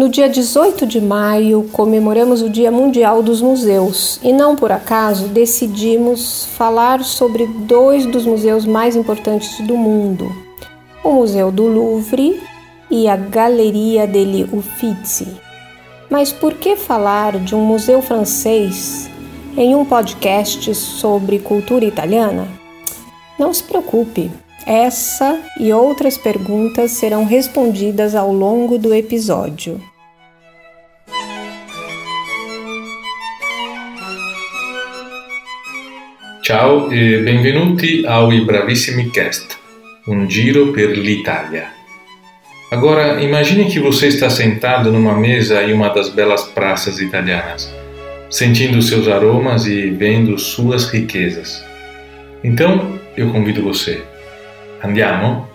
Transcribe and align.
No 0.00 0.08
dia 0.08 0.30
18 0.30 0.86
de 0.86 0.98
maio, 0.98 1.68
comemoramos 1.72 2.40
o 2.40 2.48
Dia 2.48 2.70
Mundial 2.70 3.22
dos 3.22 3.42
Museus 3.42 4.18
e 4.22 4.32
não 4.32 4.56
por 4.56 4.72
acaso 4.72 5.28
decidimos 5.28 6.46
falar 6.56 7.04
sobre 7.04 7.46
dois 7.46 8.06
dos 8.06 8.24
museus 8.24 8.64
mais 8.64 8.96
importantes 8.96 9.60
do 9.60 9.76
mundo: 9.76 10.34
o 11.04 11.12
Museu 11.12 11.52
do 11.52 11.66
Louvre 11.66 12.40
e 12.90 13.06
a 13.08 13.14
Galeria 13.14 14.06
degli 14.06 14.44
Uffizi. 14.44 15.28
Mas 16.08 16.32
por 16.32 16.54
que 16.54 16.76
falar 16.76 17.38
de 17.38 17.54
um 17.54 17.62
museu 17.62 18.00
francês 18.00 19.10
em 19.54 19.76
um 19.76 19.84
podcast 19.84 20.74
sobre 20.74 21.40
cultura 21.40 21.84
italiana? 21.84 22.48
Não 23.38 23.52
se 23.52 23.62
preocupe, 23.62 24.30
essa 24.64 25.38
e 25.58 25.70
outras 25.74 26.16
perguntas 26.16 26.92
serão 26.92 27.26
respondidas 27.26 28.14
ao 28.14 28.32
longo 28.32 28.78
do 28.78 28.94
episódio. 28.94 29.89
Ciao 36.50 36.92
e 36.92 37.18
benvenuti 37.18 38.04
ao 38.04 38.32
I 38.32 38.40
Bravissimi 38.40 39.08
Cast, 39.10 39.56
um 40.08 40.28
giro 40.28 40.72
per 40.72 40.98
l'Italia. 40.98 41.68
Agora, 42.72 43.22
imagine 43.22 43.66
que 43.66 43.78
você 43.78 44.08
está 44.08 44.28
sentado 44.28 44.90
numa 44.90 45.16
mesa 45.16 45.62
em 45.62 45.72
uma 45.72 45.90
das 45.90 46.08
belas 46.08 46.42
praças 46.42 47.00
italianas, 47.00 47.72
sentindo 48.28 48.82
seus 48.82 49.06
aromas 49.06 49.64
e 49.64 49.90
vendo 49.90 50.36
suas 50.40 50.86
riquezas. 50.86 51.64
Então, 52.42 52.98
eu 53.16 53.30
convido 53.30 53.62
você 53.62 54.02
Andiamo? 54.82 55.48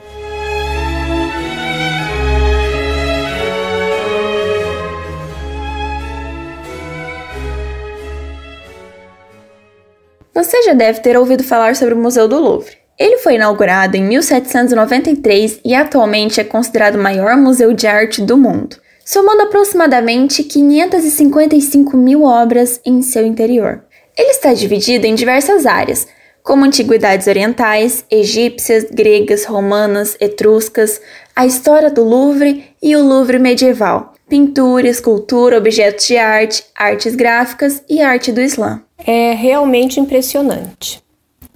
Você 10.36 10.64
já 10.64 10.74
deve 10.74 11.00
ter 11.00 11.16
ouvido 11.16 11.46
falar 11.46 11.78
sobre 11.78 11.94
o 11.94 11.98
Museu 11.98 12.28
do 12.28 12.38
Louvre. 12.38 12.76
Ele 13.00 13.20
foi 13.20 13.36
inaugurado 13.36 13.96
em 13.96 14.04
1793 14.04 15.62
e 15.64 15.74
atualmente 15.74 16.42
é 16.42 16.44
considerado 16.44 16.96
o 16.96 17.02
maior 17.02 17.38
museu 17.38 17.72
de 17.72 17.88
arte 17.88 18.22
do 18.22 18.36
mundo, 18.36 18.76
somando 19.06 19.44
aproximadamente 19.44 20.44
555 20.44 21.96
mil 21.96 22.24
obras 22.24 22.82
em 22.86 23.02
seu 23.02 23.26
interior. 23.26 23.86
Ele 24.18 24.32
está 24.32 24.54
dividido 24.54 25.08
em 25.08 25.16
diversas 25.16 25.66
áreas, 25.66 26.06
como 26.44 26.66
antiguidades 26.66 27.28
orientais, 27.28 28.04
egípcias, 28.12 28.84
gregas, 28.92 29.46
romanas, 29.46 30.18
etruscas, 30.20 31.00
a 31.34 31.46
história 31.46 31.90
do 31.90 32.04
Louvre 32.04 32.76
e 32.84 32.94
o 32.98 33.02
Louvre 33.02 33.40
medieval, 33.40 34.14
pintura, 34.28 34.90
escultura, 34.90 35.58
objetos 35.58 36.06
de 36.06 36.18
arte, 36.18 36.66
artes 36.76 37.16
gráficas 37.16 37.82
e 37.90 38.02
arte 38.02 38.34
do 38.34 38.42
Islã. 38.42 38.85
É 39.08 39.34
realmente 39.34 40.00
impressionante. 40.00 41.04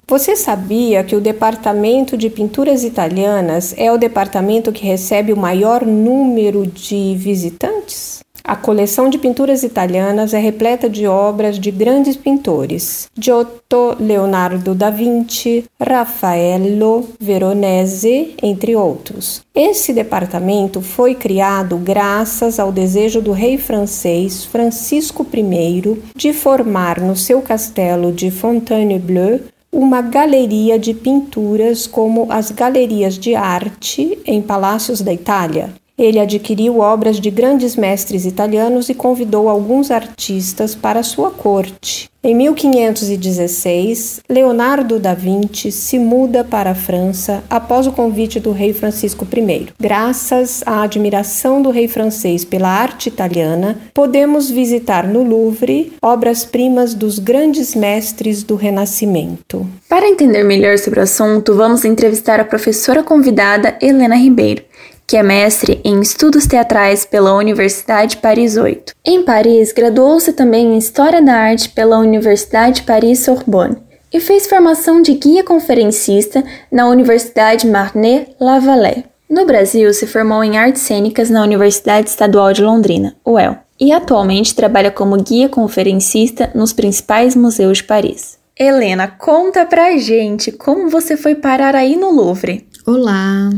Você 0.06 0.36
sabia 0.36 1.02
que 1.02 1.16
o 1.16 1.20
Departamento 1.20 2.16
de 2.16 2.30
Pinturas 2.30 2.84
Italianas 2.84 3.74
é 3.76 3.90
o 3.92 3.98
departamento 3.98 4.72
que 4.72 4.86
recebe 4.86 5.32
o 5.32 5.36
maior 5.36 5.84
número 5.84 6.66
de 6.66 7.14
visitantes? 7.16 8.20
A 8.50 8.56
coleção 8.56 9.08
de 9.08 9.16
pinturas 9.16 9.62
italianas 9.62 10.34
é 10.34 10.38
repleta 10.40 10.90
de 10.90 11.06
obras 11.06 11.56
de 11.56 11.70
grandes 11.70 12.16
pintores: 12.16 13.08
Giotto, 13.16 13.96
Leonardo 14.00 14.74
da 14.74 14.90
Vinci, 14.90 15.66
Raffaello, 15.80 17.10
Veronese, 17.20 18.34
entre 18.42 18.74
outros. 18.74 19.40
Esse 19.54 19.92
departamento 19.92 20.80
foi 20.80 21.14
criado 21.14 21.76
graças 21.76 22.58
ao 22.58 22.72
desejo 22.72 23.22
do 23.22 23.30
rei 23.30 23.56
francês 23.56 24.44
Francisco 24.44 25.24
I 25.32 26.02
de 26.16 26.32
formar 26.32 27.00
no 27.00 27.14
seu 27.14 27.40
castelo 27.40 28.10
de 28.10 28.32
Fontainebleau 28.32 29.38
uma 29.72 30.02
galeria 30.02 30.76
de 30.76 30.92
pinturas 30.92 31.86
como 31.86 32.26
as 32.28 32.50
galerias 32.50 33.16
de 33.16 33.36
arte 33.36 34.18
em 34.26 34.42
palácios 34.42 35.00
da 35.00 35.12
Itália. 35.12 35.72
Ele 36.00 36.18
adquiriu 36.18 36.78
obras 36.78 37.20
de 37.20 37.30
grandes 37.30 37.76
mestres 37.76 38.24
italianos 38.24 38.88
e 38.88 38.94
convidou 38.94 39.50
alguns 39.50 39.90
artistas 39.90 40.74
para 40.74 41.02
sua 41.02 41.30
corte. 41.30 42.08
Em 42.22 42.34
1516, 42.34 44.20
Leonardo 44.28 44.98
da 44.98 45.12
Vinci 45.12 45.70
se 45.70 45.98
muda 45.98 46.42
para 46.42 46.70
a 46.70 46.74
França 46.74 47.42
após 47.50 47.86
o 47.86 47.92
convite 47.92 48.40
do 48.40 48.50
rei 48.50 48.72
Francisco 48.72 49.26
I. 49.30 49.68
Graças 49.78 50.62
à 50.64 50.82
admiração 50.82 51.60
do 51.60 51.70
rei 51.70 51.86
francês 51.86 52.46
pela 52.46 52.68
arte 52.68 53.08
italiana, 53.08 53.78
podemos 53.92 54.50
visitar 54.50 55.06
no 55.06 55.22
Louvre 55.22 55.92
obras-primas 56.00 56.94
dos 56.94 57.18
grandes 57.18 57.74
mestres 57.74 58.42
do 58.42 58.54
Renascimento. 58.54 59.66
Para 59.88 60.08
entender 60.08 60.42
melhor 60.44 60.78
sobre 60.78 61.00
o 61.00 61.02
assunto, 61.02 61.54
vamos 61.54 61.84
entrevistar 61.84 62.38
a 62.40 62.44
professora 62.44 63.02
convidada 63.02 63.76
Helena 63.80 64.16
Ribeiro 64.16 64.69
que 65.10 65.16
é 65.16 65.24
mestre 65.24 65.80
em 65.82 66.00
estudos 66.00 66.46
teatrais 66.46 67.04
pela 67.04 67.34
Universidade 67.34 68.18
Paris 68.18 68.56
8. 68.56 68.94
Em 69.04 69.24
Paris, 69.24 69.72
graduou-se 69.72 70.32
também 70.34 70.72
em 70.72 70.78
História 70.78 71.20
da 71.20 71.34
Arte 71.34 71.68
pela 71.70 71.98
Universidade 71.98 72.84
Paris-Sorbonne 72.84 73.78
e 74.12 74.20
fez 74.20 74.46
formação 74.46 75.02
de 75.02 75.14
guia 75.14 75.42
conferencista 75.42 76.44
na 76.70 76.88
Universidade 76.88 77.66
Marne-la-Vallée. 77.66 79.02
No 79.28 79.44
Brasil, 79.44 79.92
se 79.92 80.06
formou 80.06 80.44
em 80.44 80.56
artes 80.56 80.82
cênicas 80.82 81.28
na 81.28 81.42
Universidade 81.42 82.08
Estadual 82.08 82.52
de 82.52 82.62
Londrina, 82.62 83.16
UEL, 83.26 83.56
e 83.80 83.90
atualmente 83.90 84.54
trabalha 84.54 84.92
como 84.92 85.20
guia 85.20 85.48
conferencista 85.48 86.52
nos 86.54 86.72
principais 86.72 87.34
museus 87.34 87.78
de 87.78 87.84
Paris. 87.84 88.38
Helena, 88.56 89.08
conta 89.08 89.66
pra 89.66 89.96
gente 89.96 90.52
como 90.52 90.88
você 90.88 91.16
foi 91.16 91.34
parar 91.34 91.74
aí 91.74 91.96
no 91.96 92.12
Louvre. 92.12 92.68
Olá, 92.86 93.50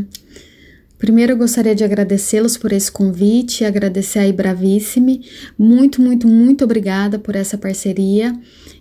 Primeiro 1.02 1.32
eu 1.32 1.36
gostaria 1.36 1.74
de 1.74 1.82
agradecê-los 1.82 2.56
por 2.56 2.70
esse 2.70 2.90
convite, 2.90 3.64
agradecer 3.64 4.20
a 4.20 4.28
Ibravissime. 4.28 5.26
Muito, 5.58 6.00
muito, 6.00 6.28
muito 6.28 6.62
obrigada 6.62 7.18
por 7.18 7.34
essa 7.34 7.58
parceria. 7.58 8.32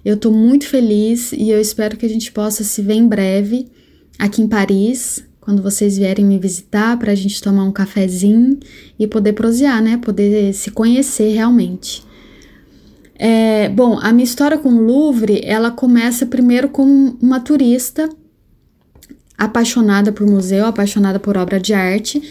Eu 0.06 0.14
estou 0.14 0.32
muito 0.32 0.68
feliz 0.68 1.32
e 1.32 1.50
eu 1.50 1.60
espero 1.60 1.98
que 1.98 2.06
a 2.06 2.10
gente 2.10 2.32
possa 2.32 2.64
se 2.64 2.80
ver 2.84 2.94
em 2.94 3.08
breve 3.08 3.66
aqui 4.20 4.40
em 4.40 4.48
Paris, 4.48 5.26
quando 5.40 5.64
vocês 5.64 5.98
vierem 5.98 6.24
me 6.24 6.38
visitar, 6.38 6.96
para 7.00 7.12
a 7.12 7.16
gente 7.16 7.42
tomar 7.42 7.64
um 7.64 7.72
cafezinho 7.72 8.60
e 9.00 9.08
poder 9.08 9.34
prosear, 9.34 9.82
né? 9.82 9.98
Poder 9.98 10.54
se 10.54 10.70
conhecer 10.70 11.34
realmente. 11.34 12.04
É, 13.16 13.68
bom, 13.68 13.98
a 14.00 14.14
minha 14.14 14.26
história 14.26 14.60
com 14.60 14.70
o 14.70 14.84
Louvre, 14.84 15.42
ela 15.44 15.72
começa 15.72 16.28
primeiro 16.28 16.70
como 16.70 17.18
uma 17.20 17.40
turista 17.40 18.08
apaixonada 19.42 20.12
por 20.12 20.28
museu, 20.28 20.68
apaixonada 20.68 21.20
por 21.20 21.36
obra 21.36 21.60
de 21.60 21.74
arte, 21.74 22.22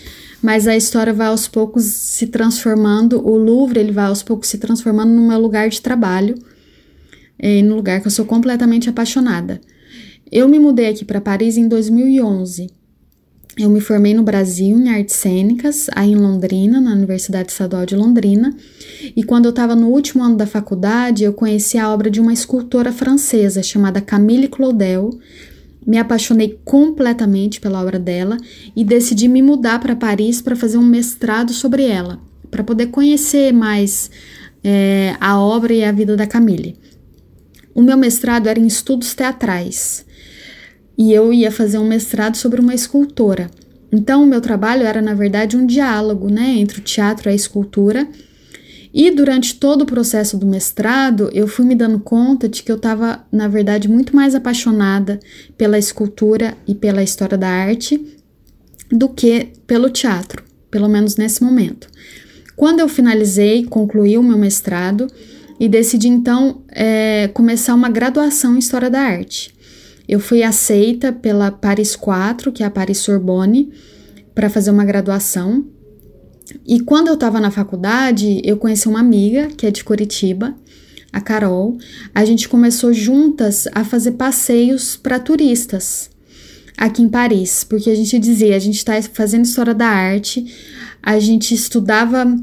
mas 0.41 0.69
a 0.69 0.77
história 0.77 1.13
vai 1.13 1.27
aos 1.27 1.49
poucos 1.49 1.85
se 1.85 2.29
transformando, 2.29 3.21
o 3.27 3.37
Louvre 3.37 3.81
ele 3.81 3.91
vai 3.91 4.07
aos 4.07 4.23
poucos 4.23 4.49
se 4.49 4.59
transformando 4.59 5.11
no 5.13 5.27
meu 5.27 5.41
lugar 5.41 5.69
de 5.69 5.83
trabalho, 5.83 6.37
é, 7.37 7.63
no 7.63 7.75
lugar 7.75 8.01
que 8.01 8.07
eu 8.07 8.13
sou 8.13 8.25
completamente 8.25 8.89
apaixonada. 8.89 9.61
Eu 10.31 10.49
me 10.49 10.61
mudei 10.61 10.87
aqui 10.87 11.05
para 11.05 11.21
Paris 11.21 11.57
em 11.57 11.67
2011. 11.67 12.71
Eu 13.59 13.69
me 13.69 13.81
formei 13.81 14.15
no 14.15 14.23
Brasil 14.23 14.79
em 14.79 14.89
artes 14.89 15.17
cênicas, 15.17 15.89
aí 15.97 16.13
em 16.13 16.17
Londrina, 16.17 16.81
na 16.81 16.93
Universidade 16.93 17.51
Estadual 17.51 17.85
de 17.85 17.97
Londrina. 17.97 18.57
E 19.17 19.25
quando 19.25 19.47
eu 19.47 19.51
estava 19.51 19.75
no 19.75 19.89
último 19.89 20.23
ano 20.23 20.37
da 20.37 20.47
faculdade, 20.47 21.25
eu 21.25 21.33
conheci 21.33 21.77
a 21.77 21.93
obra 21.93 22.09
de 22.09 22.21
uma 22.21 22.33
escultora 22.33 22.93
francesa 22.93 23.61
chamada 23.65 24.01
Camille 24.01 24.47
Claudel, 24.47 25.11
me 25.87 25.99
apaixonei 25.99 26.59
completamente 26.65 27.61
pela 27.61 27.81
obra 27.83 27.99
dela 27.99 28.37
e 28.77 28.85
decidi 28.85 29.29
me 29.29 29.43
mudar 29.43 29.81
para 29.81 29.97
Paris 29.97 30.43
para 30.43 30.57
fazer 30.57 30.79
um 30.79 30.87
mestrado 30.87 31.53
sobre 31.53 31.85
ela, 31.85 32.21
para 32.51 32.63
poder 32.63 32.87
conhecer 32.87 33.53
mais 33.53 34.11
é, 34.63 35.17
a 35.21 35.39
obra 35.41 35.73
e 35.73 35.85
a 35.85 35.93
vida 35.93 36.17
da 36.17 36.27
Camille. 36.27 36.77
O 37.75 37.83
meu 37.83 37.97
mestrado 37.97 38.49
era 38.49 38.59
em 38.59 38.67
estudos 38.67 39.15
teatrais 39.15 40.05
e 40.99 41.13
eu 41.13 41.33
ia 41.33 41.51
fazer 41.51 41.79
um 41.79 41.89
mestrado 41.89 42.37
sobre 42.37 42.61
uma 42.61 42.75
escultora. 42.75 43.51
Então, 43.93 44.23
o 44.23 44.27
meu 44.27 44.41
trabalho 44.41 44.85
era, 44.85 45.01
na 45.01 45.15
verdade, 45.15 45.57
um 45.57 45.67
diálogo 45.67 46.29
né, 46.29 46.57
entre 46.59 46.79
o 46.79 46.83
teatro 46.83 47.29
e 47.29 47.33
a 47.33 47.35
escultura 47.35 48.07
e 48.93 49.11
durante 49.11 49.55
todo 49.55 49.83
o 49.83 49.87
processo 49.87 50.37
do 50.37 50.47
mestrado, 50.47 51.31
eu 51.33 51.47
fui 51.47 51.65
me 51.65 51.77
dando 51.77 52.01
conta 52.01 52.49
de 52.49 52.63
que 52.63 52.73
eu 52.73 52.77
estava, 52.77 53.25
na 53.31 53.47
verdade, 53.47 53.89
muito 53.89 54.15
mais 54.17 54.35
apaixonada 54.35 55.21
pela 55.57 55.79
escultura 55.79 56.57
e 56.67 56.75
pela 56.75 57.03
história 57.03 57.39
da 57.39 57.49
arte 57.49 58.05
do 58.91 59.09
que 59.09 59.49
pelo 59.67 59.89
teatro, 59.89 60.43
pelo 60.71 60.89
menos 60.89 61.17
nesse 61.17 61.43
momento. 61.43 61.89
Quando 62.57 62.81
eu 62.81 62.89
finalizei, 62.89 63.65
concluí 63.65 64.19
o 64.19 64.23
meu 64.23 64.37
mestrado 64.37 65.07
e 65.59 65.69
decidi 65.69 66.09
então 66.09 66.63
é, 66.69 67.29
começar 67.29 67.75
uma 67.75 67.89
graduação 67.89 68.57
em 68.57 68.59
História 68.59 68.91
da 68.91 69.01
Arte. 69.01 69.55
Eu 70.09 70.19
fui 70.19 70.43
aceita 70.43 71.13
pela 71.13 71.53
Paris 71.53 71.95
4, 71.95 72.51
que 72.51 72.65
é 72.65 72.67
a 72.67 72.71
Paris 72.71 72.99
Sorbonne, 72.99 73.71
para 74.35 74.51
fazer 74.51 74.73
uma 74.73 74.85
graduação 74.85 75.65
E 76.67 76.81
quando 76.81 77.09
eu 77.09 77.15
estava 77.15 77.41
na 77.41 77.51
faculdade, 77.51 78.41
eu 78.45 78.57
conheci 78.57 78.89
uma 78.89 79.01
amiga 79.01 79.49
que 79.49 79.67
é 79.67 79.71
de 79.71 79.85
Curitiba, 79.85 80.55
a 81.13 81.21
Carol. 81.21 81.77
A 82.15 82.25
gente 82.25 82.49
começou 82.49 82.93
juntas 82.93 83.67
a 83.73 83.85
fazer 83.85 84.13
passeios 84.13 84.97
para 84.97 85.19
turistas 85.19 86.11
aqui 86.77 87.03
em 87.03 87.09
Paris, 87.09 87.63
porque 87.63 87.91
a 87.91 87.95
gente 87.95 88.19
dizia, 88.19 88.57
a 88.57 88.59
gente 88.59 88.77
está 88.77 89.01
fazendo 89.03 89.45
história 89.45 89.75
da 89.75 89.87
arte, 89.87 90.47
a 91.03 91.19
gente 91.19 91.55
estudava, 91.55 92.35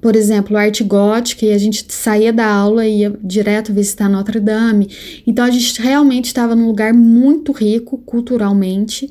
por 0.00 0.14
exemplo, 0.14 0.56
arte 0.56 0.84
gótica 0.84 1.46
e 1.46 1.52
a 1.52 1.58
gente 1.58 1.84
saía 1.88 2.32
da 2.32 2.46
aula 2.46 2.86
e 2.86 3.00
ia 3.00 3.18
direto 3.22 3.72
visitar 3.72 4.08
Notre 4.08 4.38
Dame. 4.38 4.88
Então 5.26 5.44
a 5.44 5.50
gente 5.50 5.80
realmente 5.82 6.26
estava 6.26 6.54
num 6.54 6.66
lugar 6.66 6.94
muito 6.94 7.50
rico 7.50 7.98
culturalmente. 7.98 9.10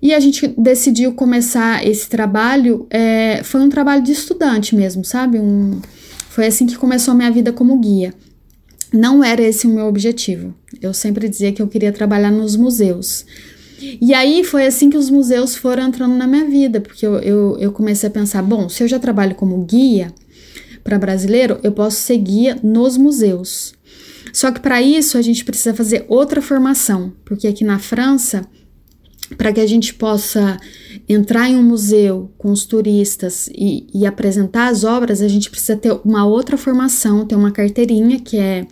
E 0.00 0.12
a 0.12 0.20
gente 0.20 0.46
decidiu 0.58 1.12
começar 1.14 1.86
esse 1.86 2.08
trabalho, 2.08 2.86
é, 2.90 3.42
foi 3.42 3.60
um 3.60 3.68
trabalho 3.68 4.02
de 4.02 4.12
estudante 4.12 4.74
mesmo, 4.76 5.04
sabe? 5.04 5.38
Um, 5.38 5.80
foi 6.28 6.46
assim 6.46 6.66
que 6.66 6.76
começou 6.76 7.12
a 7.12 7.16
minha 7.16 7.30
vida 7.30 7.52
como 7.52 7.78
guia. 7.78 8.12
Não 8.92 9.24
era 9.24 9.42
esse 9.42 9.66
o 9.66 9.70
meu 9.70 9.86
objetivo. 9.86 10.54
Eu 10.80 10.92
sempre 10.92 11.28
dizia 11.28 11.52
que 11.52 11.60
eu 11.60 11.66
queria 11.66 11.92
trabalhar 11.92 12.30
nos 12.30 12.56
museus. 12.56 13.24
E 14.00 14.14
aí 14.14 14.44
foi 14.44 14.66
assim 14.66 14.88
que 14.88 14.96
os 14.96 15.10
museus 15.10 15.54
foram 15.54 15.84
entrando 15.84 16.14
na 16.14 16.26
minha 16.26 16.44
vida, 16.44 16.80
porque 16.80 17.06
eu, 17.06 17.16
eu, 17.16 17.56
eu 17.58 17.72
comecei 17.72 18.08
a 18.08 18.12
pensar: 18.12 18.42
bom, 18.42 18.68
se 18.68 18.82
eu 18.82 18.88
já 18.88 18.98
trabalho 18.98 19.34
como 19.34 19.64
guia 19.64 20.12
para 20.82 20.98
brasileiro, 20.98 21.58
eu 21.62 21.72
posso 21.72 21.96
ser 21.96 22.18
guia 22.18 22.58
nos 22.62 22.96
museus. 22.96 23.74
Só 24.32 24.50
que 24.50 24.60
para 24.60 24.80
isso 24.80 25.18
a 25.18 25.22
gente 25.22 25.44
precisa 25.44 25.74
fazer 25.74 26.04
outra 26.08 26.40
formação, 26.40 27.12
porque 27.24 27.48
aqui 27.48 27.64
na 27.64 27.78
França, 27.78 28.46
para 29.36 29.52
que 29.52 29.60
a 29.60 29.66
gente 29.66 29.94
possa 29.94 30.58
entrar 31.08 31.48
em 31.48 31.56
um 31.56 31.62
museu 31.62 32.30
com 32.38 32.50
os 32.50 32.64
turistas 32.64 33.48
e, 33.48 33.86
e, 33.92 34.06
apresentar 34.06 34.68
as 34.68 34.84
obras, 34.84 35.20
a 35.20 35.28
gente 35.28 35.50
precisa 35.50 35.76
ter 35.76 35.92
uma 36.04 36.24
outra 36.26 36.56
formação, 36.56 37.26
ter 37.26 37.34
uma 37.34 37.50
carteirinha 37.50 38.20
que 38.20 38.36
é 38.36 38.66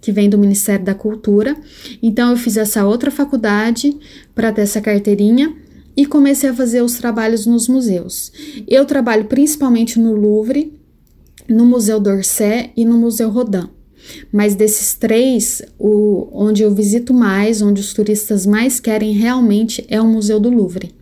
que 0.00 0.12
vem 0.12 0.30
do 0.30 0.38
Ministério 0.38 0.84
da 0.84 0.94
Cultura. 0.94 1.56
Então 2.02 2.30
eu 2.30 2.36
fiz 2.36 2.56
essa 2.56 2.86
outra 2.86 3.10
faculdade 3.10 3.96
para 4.34 4.52
ter 4.52 4.62
essa 4.62 4.80
carteirinha 4.80 5.54
e 5.96 6.06
comecei 6.06 6.48
a 6.48 6.54
fazer 6.54 6.82
os 6.82 6.94
trabalhos 6.94 7.44
nos 7.44 7.68
museus. 7.68 8.32
Eu 8.66 8.84
trabalho 8.84 9.24
principalmente 9.24 9.98
no 9.98 10.14
Louvre, 10.14 10.72
no 11.48 11.64
Museu 11.66 11.98
d'Orsay 11.98 12.70
e 12.76 12.84
no 12.84 12.96
Museu 12.96 13.28
Rodin. 13.30 13.68
Mas 14.32 14.54
desses 14.54 14.94
três, 14.94 15.62
o, 15.78 16.28
onde 16.32 16.62
eu 16.62 16.74
visito 16.74 17.12
mais, 17.12 17.62
onde 17.62 17.80
os 17.80 17.92
turistas 17.92 18.46
mais 18.46 18.80
querem 18.80 19.12
realmente 19.12 19.84
é 19.88 20.00
o 20.00 20.06
Museu 20.06 20.38
do 20.38 20.50
Louvre. 20.50 20.94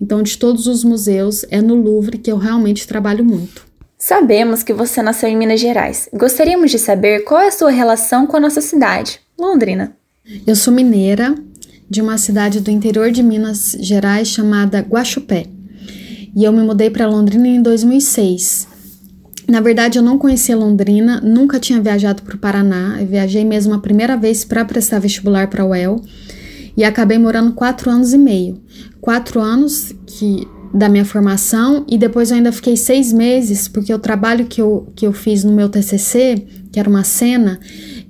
Então, 0.00 0.22
de 0.22 0.38
todos 0.38 0.66
os 0.66 0.84
museus, 0.84 1.44
é 1.50 1.60
no 1.60 1.74
Louvre 1.74 2.18
que 2.18 2.30
eu 2.30 2.36
realmente 2.36 2.86
trabalho 2.86 3.24
muito. 3.24 3.64
Sabemos 3.98 4.62
que 4.62 4.72
você 4.72 5.00
nasceu 5.00 5.28
em 5.28 5.36
Minas 5.36 5.60
Gerais. 5.60 6.08
Gostaríamos 6.12 6.70
de 6.70 6.78
saber 6.78 7.20
qual 7.20 7.40
é 7.40 7.48
a 7.48 7.52
sua 7.52 7.70
relação 7.70 8.26
com 8.26 8.36
a 8.36 8.40
nossa 8.40 8.60
cidade, 8.60 9.20
Londrina. 9.38 9.96
Eu 10.46 10.56
sou 10.56 10.72
mineira 10.72 11.34
de 11.88 12.00
uma 12.00 12.18
cidade 12.18 12.60
do 12.60 12.70
interior 12.70 13.10
de 13.10 13.22
Minas 13.22 13.76
Gerais 13.78 14.26
chamada 14.28 14.80
Guaxupé. 14.80 15.46
E 16.34 16.42
eu 16.42 16.52
me 16.52 16.62
mudei 16.62 16.90
para 16.90 17.06
Londrina 17.06 17.46
em 17.46 17.62
2006. 17.62 18.66
Na 19.48 19.60
verdade, 19.60 19.98
eu 19.98 20.02
não 20.02 20.18
conhecia 20.18 20.56
Londrina, 20.56 21.20
nunca 21.20 21.58
tinha 21.58 21.80
viajado 21.80 22.22
para 22.22 22.36
o 22.36 22.38
Paraná. 22.38 22.98
Eu 23.00 23.06
viajei 23.06 23.44
mesmo 23.44 23.74
a 23.74 23.78
primeira 23.78 24.16
vez 24.16 24.44
para 24.44 24.64
prestar 24.64 24.98
vestibular 24.98 25.48
para 25.48 25.62
a 25.62 25.66
UEL 25.66 26.00
e 26.76 26.84
acabei 26.84 27.18
morando 27.18 27.52
quatro 27.52 27.90
anos 27.90 28.12
e 28.12 28.18
meio. 28.18 28.60
Quatro 29.00 29.40
anos 29.40 29.92
que 30.06 30.46
da 30.72 30.88
minha 30.88 31.04
formação 31.04 31.84
e 31.86 31.98
depois 31.98 32.30
eu 32.30 32.36
ainda 32.36 32.50
fiquei 32.50 32.76
seis 32.76 33.12
meses, 33.12 33.68
porque 33.68 33.92
o 33.92 33.98
trabalho 33.98 34.46
que 34.46 34.62
eu, 34.62 34.90
que 34.96 35.06
eu 35.06 35.12
fiz 35.12 35.44
no 35.44 35.52
meu 35.52 35.68
TCC, 35.68 36.46
que 36.70 36.80
era 36.80 36.88
uma 36.88 37.04
cena, 37.04 37.60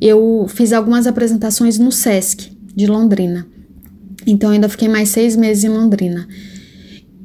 eu 0.00 0.46
fiz 0.48 0.72
algumas 0.72 1.06
apresentações 1.06 1.78
no 1.78 1.90
SESC 1.90 2.52
de 2.74 2.86
Londrina. 2.86 3.46
Então 4.26 4.50
eu 4.50 4.54
ainda 4.54 4.68
fiquei 4.68 4.88
mais 4.88 5.08
seis 5.08 5.34
meses 5.34 5.64
em 5.64 5.68
Londrina. 5.68 6.28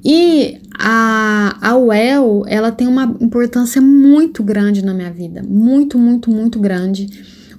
E 0.04 0.60
a, 0.78 1.58
a 1.60 1.76
UEL, 1.76 2.44
ela 2.48 2.72
tem 2.72 2.88
uma 2.88 3.16
importância 3.20 3.82
muito 3.82 4.44
grande 4.44 4.86
na 4.86 4.94
minha 4.94 5.12
vida, 5.12 5.42
muito, 5.44 5.98
muito, 5.98 6.30
muito 6.30 6.60
grande. 6.60 7.10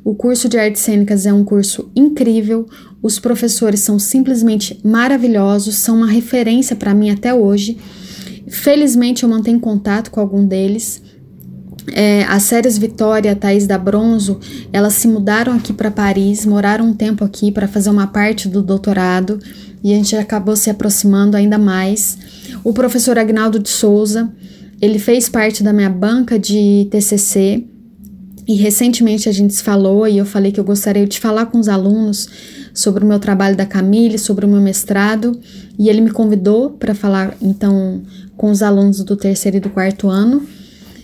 O 0.04 0.14
curso 0.14 0.48
de 0.48 0.56
artes 0.56 0.82
cênicas 0.82 1.26
é 1.26 1.32
um 1.32 1.44
curso 1.44 1.90
incrível, 1.94 2.66
os 3.02 3.18
professores 3.18 3.80
são 3.80 3.98
simplesmente 3.98 4.80
maravilhosos, 4.84 5.74
são 5.74 5.96
uma 5.96 6.06
referência 6.06 6.76
para 6.76 6.94
mim 6.94 7.10
até 7.10 7.34
hoje. 7.34 7.76
Felizmente 8.48 9.24
eu 9.24 9.28
mantenho 9.28 9.60
contato 9.60 10.10
com 10.10 10.20
algum 10.20 10.46
deles. 10.46 11.02
É, 11.92 12.24
as 12.24 12.44
séries 12.44 12.78
Vitória 12.78 13.34
Thaís 13.34 13.66
da 13.66 13.78
Bronzo, 13.78 14.38
elas 14.72 14.94
se 14.94 15.08
mudaram 15.08 15.54
aqui 15.54 15.72
para 15.72 15.90
Paris, 15.90 16.46
moraram 16.46 16.86
um 16.86 16.94
tempo 16.94 17.24
aqui 17.24 17.50
para 17.50 17.66
fazer 17.66 17.90
uma 17.90 18.06
parte 18.06 18.48
do 18.48 18.62
doutorado 18.62 19.38
e 19.82 19.92
a 19.92 19.96
gente 19.96 20.14
acabou 20.16 20.54
se 20.54 20.70
aproximando 20.70 21.36
ainda 21.36 21.58
mais. 21.58 22.18
O 22.64 22.72
professor 22.72 23.18
Agnaldo 23.18 23.58
de 23.58 23.68
Souza, 23.68 24.32
ele 24.80 24.98
fez 24.98 25.28
parte 25.28 25.62
da 25.62 25.72
minha 25.72 25.90
banca 25.90 26.38
de 26.38 26.86
TCC 26.90 27.64
e 28.46 28.54
recentemente 28.54 29.28
a 29.28 29.32
gente 29.32 29.54
falou 29.62 30.08
e 30.08 30.18
eu 30.18 30.24
falei 30.24 30.50
que 30.50 30.58
eu 30.58 30.64
gostaria 30.64 31.06
de 31.06 31.20
falar 31.20 31.46
com 31.46 31.58
os 31.58 31.68
alunos 31.68 32.28
sobre 32.72 33.04
o 33.04 33.06
meu 33.06 33.18
trabalho 33.18 33.56
da 33.56 33.66
Camille, 33.66 34.18
sobre 34.18 34.46
o 34.46 34.48
meu 34.48 34.60
mestrado, 34.60 35.38
e 35.78 35.88
ele 35.88 36.00
me 36.00 36.10
convidou 36.10 36.70
para 36.70 36.94
falar 36.94 37.36
então 37.42 38.02
com 38.36 38.50
os 38.50 38.62
alunos 38.62 39.02
do 39.02 39.16
terceiro 39.16 39.58
e 39.58 39.60
do 39.60 39.68
quarto 39.68 40.08
ano. 40.08 40.46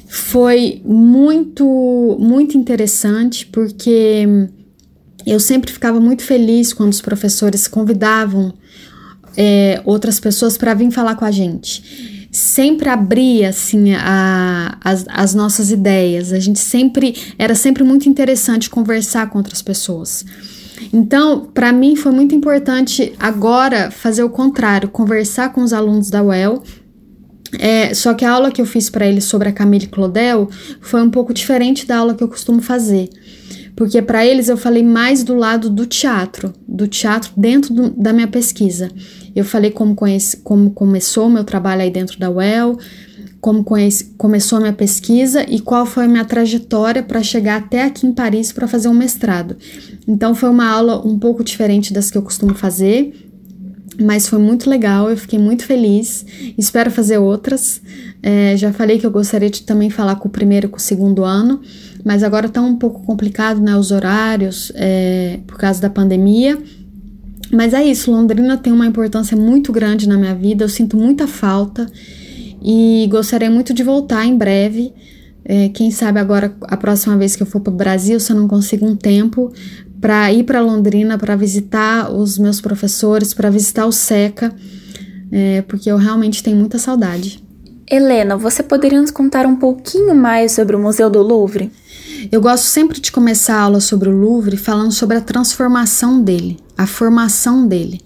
Foi 0.07 0.81
muito, 0.85 2.17
muito 2.19 2.57
interessante 2.57 3.47
porque 3.47 4.27
eu 5.27 5.41
sempre 5.41 5.73
ficava 5.73 6.01
muito 6.01 6.23
feliz 6.23 6.73
quando 6.73 6.93
os 6.93 7.01
professores 7.01 7.67
convidavam 7.67 8.55
é, 9.37 9.81
outras 9.85 10.21
pessoas 10.21 10.57
para 10.57 10.75
vir 10.75 10.91
falar 10.91 11.17
com 11.17 11.25
a 11.25 11.31
gente. 11.31 12.29
Sempre 12.31 12.89
abria 12.89 13.51
assim 13.51 13.93
a, 13.95 14.77
as, 14.83 15.05
as 15.09 15.35
nossas 15.35 15.71
ideias. 15.71 16.33
A 16.33 16.41
gente 16.41 16.59
sempre 16.59 17.15
era 17.39 17.55
sempre 17.55 17.85
muito 17.85 18.09
interessante 18.09 18.69
conversar 18.69 19.31
com 19.31 19.39
outras 19.39 19.63
pessoas. 19.63 20.25
Então, 20.93 21.47
para 21.53 21.73
mim 21.73 21.95
foi 21.97 22.13
muito 22.13 22.35
importante 22.35 23.13
agora 23.19 23.91
fazer 23.91 24.25
o 24.25 24.31
contrário, 24.31 24.89
conversar 24.89 25.53
com 25.53 25.63
os 25.63 25.73
alunos 25.73 26.11
da 26.11 26.23
UEL. 26.23 26.63
É, 27.59 27.95
só 27.95 28.15
que 28.15 28.25
a 28.25 28.33
aula 28.33 28.51
que 28.51 28.61
eu 28.61 28.67
fiz 28.67 28.91
para 28.91 29.07
eles 29.07 29.25
sobre 29.25 29.49
a 29.49 29.53
Camille 29.53 29.87
Claudel 29.87 30.49
foi 30.81 31.01
um 31.03 31.11
pouco 31.11 31.33
diferente 31.33 31.87
da 31.87 31.99
aula 31.99 32.15
que 32.15 32.25
eu 32.25 32.29
costumo 32.29 32.61
fazer. 32.61 33.09
Porque 33.77 34.01
para 34.01 34.25
eles 34.25 34.49
eu 34.49 34.57
falei 34.57 34.83
mais 34.83 35.25
do 35.25 35.35
lado 35.35 35.69
do 35.69 35.85
teatro, 35.85 36.53
do 36.67 36.87
teatro 36.87 37.33
dentro 37.37 37.75
do, 37.75 37.91
da 37.91 38.13
minha 38.13 38.29
pesquisa. 38.29 38.91
Eu 39.35 39.45
falei 39.45 39.71
como, 39.71 39.95
conhece, 39.95 40.37
como 40.39 40.71
começou 40.71 41.27
o 41.27 41.31
meu 41.31 41.45
trabalho 41.45 41.83
aí 41.83 41.91
dentro 41.91 42.19
da 42.19 42.31
UEL, 42.31 42.79
como 43.41 43.65
conhece, 43.65 44.15
começou 44.17 44.57
a 44.57 44.61
minha 44.61 44.73
pesquisa 44.73 45.45
e 45.49 45.61
qual 45.61 45.85
foi 45.85 46.05
a 46.05 46.09
minha 46.09 46.25
trajetória 46.25 47.03
para 47.03 47.23
chegar 47.23 47.57
até 47.57 47.83
aqui 47.83 48.07
em 48.07 48.13
Paris 48.13 48.53
para 48.53 48.69
fazer 48.69 48.89
um 48.89 48.95
mestrado. 48.95 49.57
Então 50.07 50.35
foi 50.35 50.49
uma 50.49 50.67
aula 50.67 51.07
um 51.07 51.19
pouco 51.19 51.45
diferente 51.45 51.93
das 51.93 52.11
que 52.11 52.17
eu 52.17 52.23
costumo 52.23 52.55
fazer, 52.55 53.13
mas 54.01 54.27
foi 54.27 54.39
muito 54.39 54.71
legal, 54.71 55.11
eu 55.11 55.17
fiquei 55.17 55.39
muito 55.39 55.65
feliz. 55.65 56.25
Espero 56.57 56.91
fazer 56.91 57.19
outras. 57.19 57.83
É, 58.27 58.57
já 58.57 58.73
falei 58.73 58.99
que 58.99 59.05
eu 59.05 59.11
gostaria 59.11 59.51
de 59.51 59.65
também 59.65 59.91
falar 59.91 60.17
com 60.17 60.29
o 60.29 60.31
primeiro 60.31 60.67
e 60.67 60.71
com 60.71 60.79
o 60.79 60.81
segundo 60.81 61.25
ano, 61.25 61.61
mas 62.03 62.23
agora 62.23 62.47
está 62.47 62.63
um 62.63 62.75
pouco 62.75 63.03
complicado, 63.03 63.61
né? 63.61 63.77
Os 63.77 63.91
horários, 63.91 64.73
é, 64.77 65.41
por 65.47 65.59
causa 65.59 65.79
da 65.83 65.91
pandemia. 65.91 66.59
Mas 67.53 67.75
é 67.75 67.85
isso, 67.85 68.11
Londrina 68.11 68.57
tem 68.57 68.73
uma 68.73 68.87
importância 68.87 69.37
muito 69.37 69.71
grande 69.71 70.09
na 70.09 70.17
minha 70.17 70.35
vida, 70.35 70.65
eu 70.65 70.71
sinto 70.71 70.97
muita 70.97 71.27
falta 71.27 71.87
e 72.63 73.07
gostaria 73.11 73.51
muito 73.51 73.75
de 73.75 73.83
voltar 73.83 74.25
em 74.25 74.39
breve. 74.39 74.95
É, 75.45 75.69
quem 75.69 75.91
sabe 75.91 76.19
agora, 76.19 76.57
a 76.63 76.79
próxima 76.79 77.19
vez 77.19 77.37
que 77.37 77.43
eu 77.43 77.47
for 77.47 77.61
para 77.61 77.75
o 77.75 77.77
Brasil, 77.77 78.19
se 78.19 78.33
eu 78.33 78.37
não 78.37 78.49
consigo 78.49 78.87
um 78.87 78.97
tempo 78.97 79.53
para 80.01 80.33
ir 80.33 80.45
para 80.45 80.63
Londrina, 80.63 81.19
para 81.19 81.37
visitar 81.37 82.11
os 82.11 82.39
meus 82.39 82.59
professores, 82.59 83.35
para 83.35 83.51
visitar 83.51 83.85
o 83.85 83.93
SECA, 83.93 84.51
é, 85.31 85.61
porque 85.61 85.93
eu 85.93 85.99
realmente 85.99 86.43
tenho 86.43 86.57
muita 86.57 86.79
saudade. 86.79 87.44
Helena, 87.91 88.35
você 88.35 88.63
poderia 88.63 89.01
nos 89.01 89.11
contar 89.11 89.45
um 89.45 89.57
pouquinho 89.57 90.15
mais 90.15 90.53
sobre 90.53 90.75
o 90.75 90.79
Museu 90.79 91.11
do 91.11 91.21
Louvre? 91.21 91.71
Eu 92.33 92.41
gosto 92.41 92.65
sempre 92.65 92.99
de 92.99 93.13
começar 93.13 93.57
a 93.57 93.61
aula 93.61 93.81
sobre 93.81 94.09
o 94.09 94.19
Louvre 94.19 94.57
falando 94.57 94.91
sobre 94.91 95.19
a 95.19 95.21
transformação 95.21 96.23
dele, 96.23 96.59
a 96.79 96.87
formação 96.87 97.69
dele. 97.69 98.01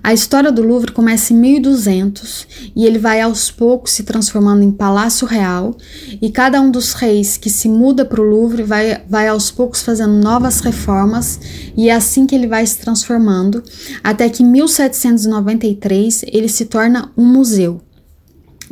A 0.00 0.14
história 0.14 0.52
do 0.52 0.62
Louvre 0.62 0.92
começa 0.92 1.32
em 1.32 1.36
1200 1.36 2.46
e 2.76 2.86
ele 2.86 3.00
vai 3.00 3.20
aos 3.20 3.50
poucos 3.50 3.90
se 3.90 4.04
transformando 4.04 4.62
em 4.62 4.70
palácio 4.70 5.26
real, 5.26 5.76
e 6.22 6.30
cada 6.30 6.60
um 6.60 6.70
dos 6.70 6.92
reis 6.92 7.36
que 7.36 7.50
se 7.50 7.68
muda 7.68 8.04
para 8.04 8.20
o 8.20 8.24
Louvre 8.24 8.62
vai, 8.62 9.02
vai 9.08 9.26
aos 9.26 9.50
poucos 9.50 9.82
fazendo 9.82 10.12
novas 10.12 10.60
reformas, 10.60 11.40
e 11.76 11.88
é 11.88 11.94
assim 11.94 12.26
que 12.26 12.34
ele 12.36 12.46
vai 12.46 12.64
se 12.64 12.78
transformando, 12.78 13.60
até 14.04 14.28
que 14.28 14.44
em 14.44 14.46
1793 14.46 16.24
ele 16.28 16.48
se 16.48 16.66
torna 16.66 17.10
um 17.16 17.24
museu. 17.24 17.85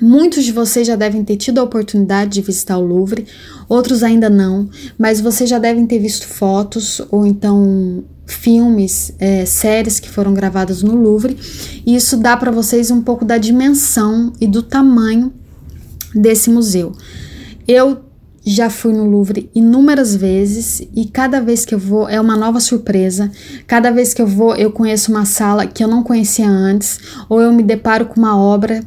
Muitos 0.00 0.44
de 0.44 0.52
vocês 0.52 0.86
já 0.86 0.96
devem 0.96 1.24
ter 1.24 1.36
tido 1.36 1.58
a 1.58 1.62
oportunidade 1.62 2.32
de 2.32 2.42
visitar 2.42 2.76
o 2.78 2.86
Louvre, 2.86 3.26
outros 3.68 4.02
ainda 4.02 4.28
não, 4.28 4.68
mas 4.98 5.20
vocês 5.20 5.48
já 5.48 5.58
devem 5.58 5.86
ter 5.86 5.98
visto 5.98 6.26
fotos 6.26 7.00
ou 7.10 7.24
então 7.24 8.02
filmes, 8.26 9.12
é, 9.18 9.44
séries 9.44 10.00
que 10.00 10.08
foram 10.08 10.34
gravadas 10.34 10.82
no 10.82 10.96
Louvre, 10.96 11.36
e 11.86 11.94
isso 11.94 12.16
dá 12.16 12.36
para 12.36 12.50
vocês 12.50 12.90
um 12.90 13.02
pouco 13.02 13.24
da 13.24 13.38
dimensão 13.38 14.32
e 14.40 14.46
do 14.46 14.62
tamanho 14.62 15.32
desse 16.14 16.50
museu. 16.50 16.92
Eu 17.68 18.00
já 18.46 18.68
fui 18.68 18.92
no 18.92 19.08
Louvre 19.08 19.50
inúmeras 19.54 20.14
vezes 20.14 20.82
e 20.94 21.06
cada 21.06 21.40
vez 21.40 21.64
que 21.64 21.74
eu 21.74 21.78
vou 21.78 22.08
é 22.08 22.20
uma 22.20 22.36
nova 22.36 22.60
surpresa. 22.60 23.30
Cada 23.66 23.90
vez 23.90 24.12
que 24.12 24.20
eu 24.20 24.26
vou, 24.26 24.54
eu 24.54 24.70
conheço 24.70 25.10
uma 25.10 25.24
sala 25.24 25.66
que 25.66 25.82
eu 25.82 25.88
não 25.88 26.02
conhecia 26.02 26.48
antes, 26.48 26.98
ou 27.28 27.40
eu 27.40 27.52
me 27.52 27.62
deparo 27.62 28.06
com 28.06 28.20
uma 28.20 28.36
obra 28.36 28.84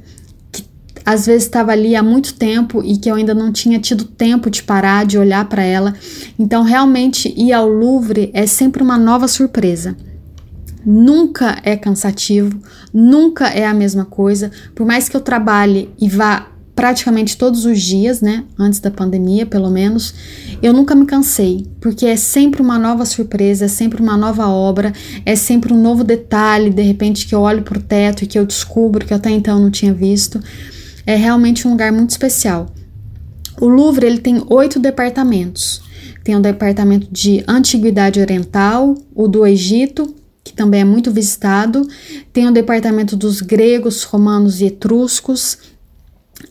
às 1.08 1.26
vezes 1.26 1.44
estava 1.44 1.72
ali 1.72 1.96
há 1.96 2.04
muito 2.04 2.34
tempo 2.34 2.84
e 2.84 2.98
que 2.98 3.10
eu 3.10 3.16
ainda 3.16 3.34
não 3.34 3.50
tinha 3.50 3.80
tido 3.80 4.04
tempo 4.04 4.50
de 4.50 4.62
parar, 4.62 5.06
de 5.06 5.18
olhar 5.18 5.46
para 5.46 5.64
ela. 5.64 5.94
Então, 6.38 6.64
realmente 6.64 7.34
ir 7.38 7.54
ao 7.54 7.66
Louvre 7.66 8.30
é 8.34 8.46
sempre 8.46 8.84
uma 8.84 8.98
nova 8.98 9.26
surpresa. 9.26 9.96
Nunca 10.86 11.62
é 11.64 11.78
cansativo, 11.78 12.60
nunca 12.94 13.48
é 13.48 13.66
a 13.66 13.74
mesma 13.74 14.04
coisa. 14.04 14.52
Por 14.76 14.86
mais 14.86 15.08
que 15.08 15.16
eu 15.16 15.22
trabalhe 15.22 15.90
e 15.98 16.10
vá 16.10 16.48
praticamente 16.76 17.38
todos 17.38 17.64
os 17.64 17.82
dias, 17.82 18.20
né? 18.20 18.44
Antes 18.60 18.82
da 18.82 18.92
pandemia, 18.92 19.46
pelo 19.46 19.72
menos. 19.72 20.14
Eu 20.62 20.74
nunca 20.74 20.94
me 20.94 21.06
cansei, 21.06 21.66
porque 21.80 22.06
é 22.06 22.18
sempre 22.18 22.62
uma 22.62 22.78
nova 22.78 23.06
surpresa, 23.06 23.64
é 23.64 23.70
sempre 23.70 24.02
uma 24.02 24.18
nova 24.18 24.50
obra, 24.50 24.92
é 25.26 25.38
sempre 25.38 25.74
um 25.74 25.82
novo 25.82 26.04
detalhe, 26.04 26.70
de 26.70 26.82
repente, 26.82 27.26
que 27.26 27.34
eu 27.34 27.40
olho 27.40 27.64
pro 27.64 27.82
teto 27.82 28.24
e 28.24 28.28
que 28.28 28.38
eu 28.38 28.46
descubro 28.46 29.06
que 29.06 29.14
até 29.14 29.30
então 29.30 29.58
não 29.58 29.72
tinha 29.72 29.94
visto. 29.94 30.42
É 31.08 31.16
realmente 31.16 31.66
um 31.66 31.72
lugar 31.72 31.90
muito 31.94 32.10
especial. 32.10 32.68
O 33.62 33.66
Louvre 33.66 34.06
ele 34.06 34.20
tem 34.20 34.44
oito 34.50 34.78
departamentos. 34.78 35.82
Tem 36.22 36.36
o 36.36 36.42
departamento 36.42 37.08
de 37.10 37.46
Antiguidade 37.48 38.20
Oriental, 38.20 38.94
o 39.16 39.26
do 39.26 39.48
Egito, 39.48 40.14
que 40.44 40.52
também 40.52 40.82
é 40.82 40.84
muito 40.84 41.10
visitado. 41.10 41.88
Tem 42.34 42.46
o 42.46 42.52
departamento 42.52 43.16
dos 43.16 43.40
gregos, 43.40 44.04
romanos 44.04 44.60
e 44.60 44.66
etruscos, 44.66 45.58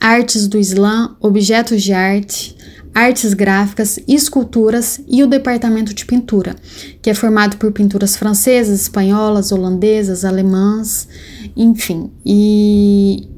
artes 0.00 0.48
do 0.48 0.58
Islã, 0.58 1.14
objetos 1.20 1.82
de 1.82 1.92
arte, 1.92 2.56
artes 2.94 3.34
gráficas, 3.34 4.00
esculturas 4.08 5.02
e 5.06 5.22
o 5.22 5.26
departamento 5.26 5.92
de 5.92 6.06
pintura, 6.06 6.56
que 7.02 7.10
é 7.10 7.14
formado 7.14 7.58
por 7.58 7.70
pinturas 7.72 8.16
francesas, 8.16 8.80
espanholas, 8.80 9.52
holandesas, 9.52 10.25
alemãs, 10.25 11.06
enfim, 11.54 12.10
e 12.25 13.36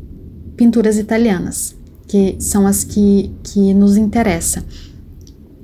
pinturas 0.58 0.98
italianas, 0.98 1.74
que 2.06 2.36
são 2.38 2.66
as 2.66 2.84
que, 2.84 3.30
que 3.42 3.72
nos 3.72 3.96
interessam. 3.96 4.62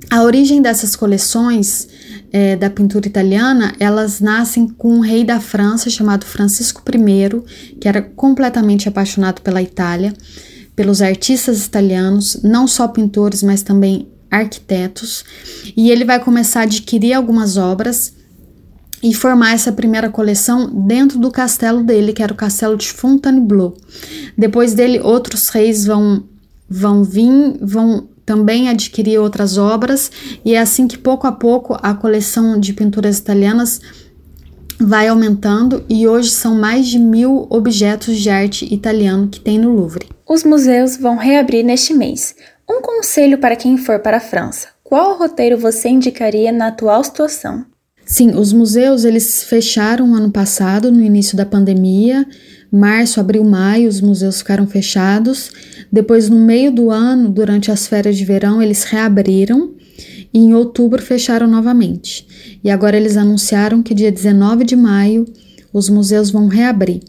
A 0.09 0.23
origem 0.23 0.61
dessas 0.61 0.95
coleções 0.95 1.87
é, 2.31 2.55
da 2.55 2.69
pintura 2.69 3.07
italiana, 3.07 3.75
elas 3.79 4.21
nascem 4.21 4.67
com 4.67 4.95
um 4.95 4.99
rei 5.01 5.23
da 5.23 5.39
França 5.39 5.89
chamado 5.89 6.25
Francisco 6.25 6.81
I, 6.87 7.75
que 7.79 7.87
era 7.87 8.01
completamente 8.01 8.87
apaixonado 8.87 9.41
pela 9.41 9.61
Itália 9.61 10.13
pelos 10.75 11.01
artistas 11.01 11.65
italianos, 11.65 12.41
não 12.43 12.67
só 12.67 12.87
pintores, 12.87 13.41
mas 13.41 13.61
também 13.61 14.09
arquitetos, 14.29 15.23
e 15.75 15.89
ele 15.89 16.03
vai 16.03 16.19
começar 16.19 16.61
a 16.61 16.63
adquirir 16.63 17.13
algumas 17.13 17.55
obras 17.55 18.14
e 19.05 19.13
formar 19.13 19.53
essa 19.53 19.71
primeira 19.71 20.09
coleção 20.09 20.67
dentro 20.67 21.19
do 21.19 21.29
castelo 21.29 21.83
dele, 21.83 22.11
que 22.11 22.23
era 22.23 22.33
o 22.33 22.35
castelo 22.35 22.75
de 22.75 22.91
Fontainebleau. 22.91 23.77
Depois 24.35 24.73
dele, 24.73 24.99
outros 24.99 25.49
reis 25.49 25.85
vão 25.85 26.23
vão 26.67 27.03
vir, 27.03 27.59
vão 27.61 28.07
também 28.25 28.67
adquirir 28.67 29.19
outras 29.19 29.59
obras, 29.59 30.11
e 30.43 30.55
é 30.55 30.59
assim 30.59 30.87
que 30.87 30.97
pouco 30.97 31.27
a 31.27 31.31
pouco 31.31 31.77
a 31.79 31.93
coleção 31.93 32.59
de 32.59 32.73
pinturas 32.73 33.19
italianas 33.19 33.79
vai 34.79 35.07
aumentando 35.07 35.85
e 35.87 36.07
hoje 36.07 36.31
são 36.31 36.55
mais 36.55 36.87
de 36.87 36.97
mil 36.97 37.45
objetos 37.51 38.17
de 38.17 38.31
arte 38.31 38.73
italiano 38.73 39.27
que 39.27 39.39
tem 39.39 39.59
no 39.59 39.71
Louvre. 39.71 40.09
Os 40.27 40.43
museus 40.43 40.97
vão 40.97 41.15
reabrir 41.15 41.63
neste 41.63 41.93
mês. 41.93 42.35
Um 42.67 42.81
conselho 42.81 43.37
para 43.37 43.55
quem 43.55 43.77
for 43.77 43.99
para 43.99 44.17
a 44.17 44.19
França: 44.19 44.69
qual 44.83 45.15
roteiro 45.19 45.59
você 45.59 45.89
indicaria 45.89 46.51
na 46.51 46.69
atual 46.69 47.03
situação? 47.03 47.63
Sim, 48.05 48.35
os 48.35 48.53
museus 48.53 49.03
eles 49.03 49.43
fecharam 49.43 50.13
ano 50.13 50.29
passado, 50.29 50.91
no 50.91 51.01
início 51.01 51.35
da 51.35 51.45
pandemia. 51.45 52.25
Março, 52.71 53.19
abril, 53.19 53.43
maio, 53.43 53.89
os 53.89 53.99
museus 53.99 54.37
ficaram 54.37 54.67
fechados. 54.67 55.49
Depois, 55.91 56.29
no 56.29 56.39
meio 56.39 56.71
do 56.71 56.91
ano, 56.91 57.29
durante 57.29 57.71
as 57.71 57.87
férias 57.87 58.15
de 58.15 58.23
verão, 58.23 58.61
eles 58.61 58.83
reabriram 58.83 59.71
e 60.31 60.39
em 60.39 60.53
outubro 60.53 61.01
fecharam 61.01 61.47
novamente. 61.47 62.27
E 62.63 62.69
agora 62.69 62.95
eles 62.95 63.17
anunciaram 63.17 63.81
que 63.81 63.95
dia 63.95 64.11
19 64.11 64.65
de 64.65 64.75
maio 64.75 65.25
os 65.73 65.89
museus 65.89 66.29
vão 66.29 66.47
reabrir. 66.47 67.01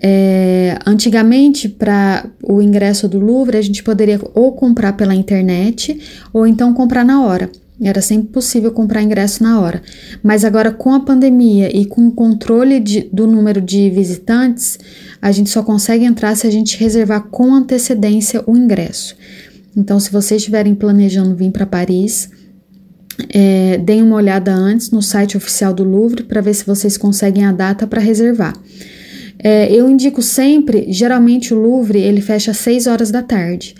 É, 0.00 0.78
antigamente, 0.86 1.68
para 1.68 2.26
o 2.42 2.62
ingresso 2.62 3.08
do 3.08 3.18
Louvre, 3.18 3.56
a 3.56 3.62
gente 3.62 3.82
poderia 3.82 4.20
ou 4.34 4.52
comprar 4.52 4.92
pela 4.92 5.14
internet 5.14 5.98
ou 6.32 6.46
então 6.46 6.72
comprar 6.74 7.04
na 7.04 7.24
hora. 7.24 7.50
Era 7.82 8.00
sempre 8.00 8.28
possível 8.28 8.70
comprar 8.70 9.02
ingresso 9.02 9.42
na 9.42 9.60
hora. 9.60 9.82
Mas 10.22 10.44
agora, 10.44 10.70
com 10.70 10.92
a 10.94 11.00
pandemia 11.00 11.74
e 11.76 11.84
com 11.84 12.08
o 12.08 12.12
controle 12.12 12.78
de, 12.78 13.08
do 13.12 13.26
número 13.26 13.60
de 13.60 13.90
visitantes, 13.90 14.78
a 15.20 15.32
gente 15.32 15.50
só 15.50 15.62
consegue 15.62 16.04
entrar 16.04 16.36
se 16.36 16.46
a 16.46 16.50
gente 16.50 16.78
reservar 16.78 17.22
com 17.30 17.54
antecedência 17.54 18.42
o 18.46 18.56
ingresso. 18.56 19.16
Então, 19.76 19.98
se 19.98 20.12
vocês 20.12 20.40
estiverem 20.40 20.74
planejando 20.74 21.34
vir 21.34 21.50
para 21.50 21.66
Paris, 21.66 22.30
é, 23.28 23.78
deem 23.78 24.02
uma 24.02 24.16
olhada 24.16 24.52
antes 24.52 24.90
no 24.90 25.02
site 25.02 25.36
oficial 25.36 25.72
do 25.72 25.84
Louvre 25.84 26.22
para 26.22 26.40
ver 26.40 26.54
se 26.54 26.64
vocês 26.64 26.96
conseguem 26.96 27.44
a 27.44 27.52
data 27.52 27.86
para 27.86 28.00
reservar. 28.00 28.54
É, 29.38 29.72
eu 29.72 29.90
indico 29.90 30.22
sempre, 30.22 30.86
geralmente 30.92 31.52
o 31.52 31.60
Louvre 31.60 32.00
ele 32.00 32.20
fecha 32.20 32.52
às 32.52 32.58
6 32.58 32.86
horas 32.86 33.10
da 33.10 33.22
tarde, 33.22 33.74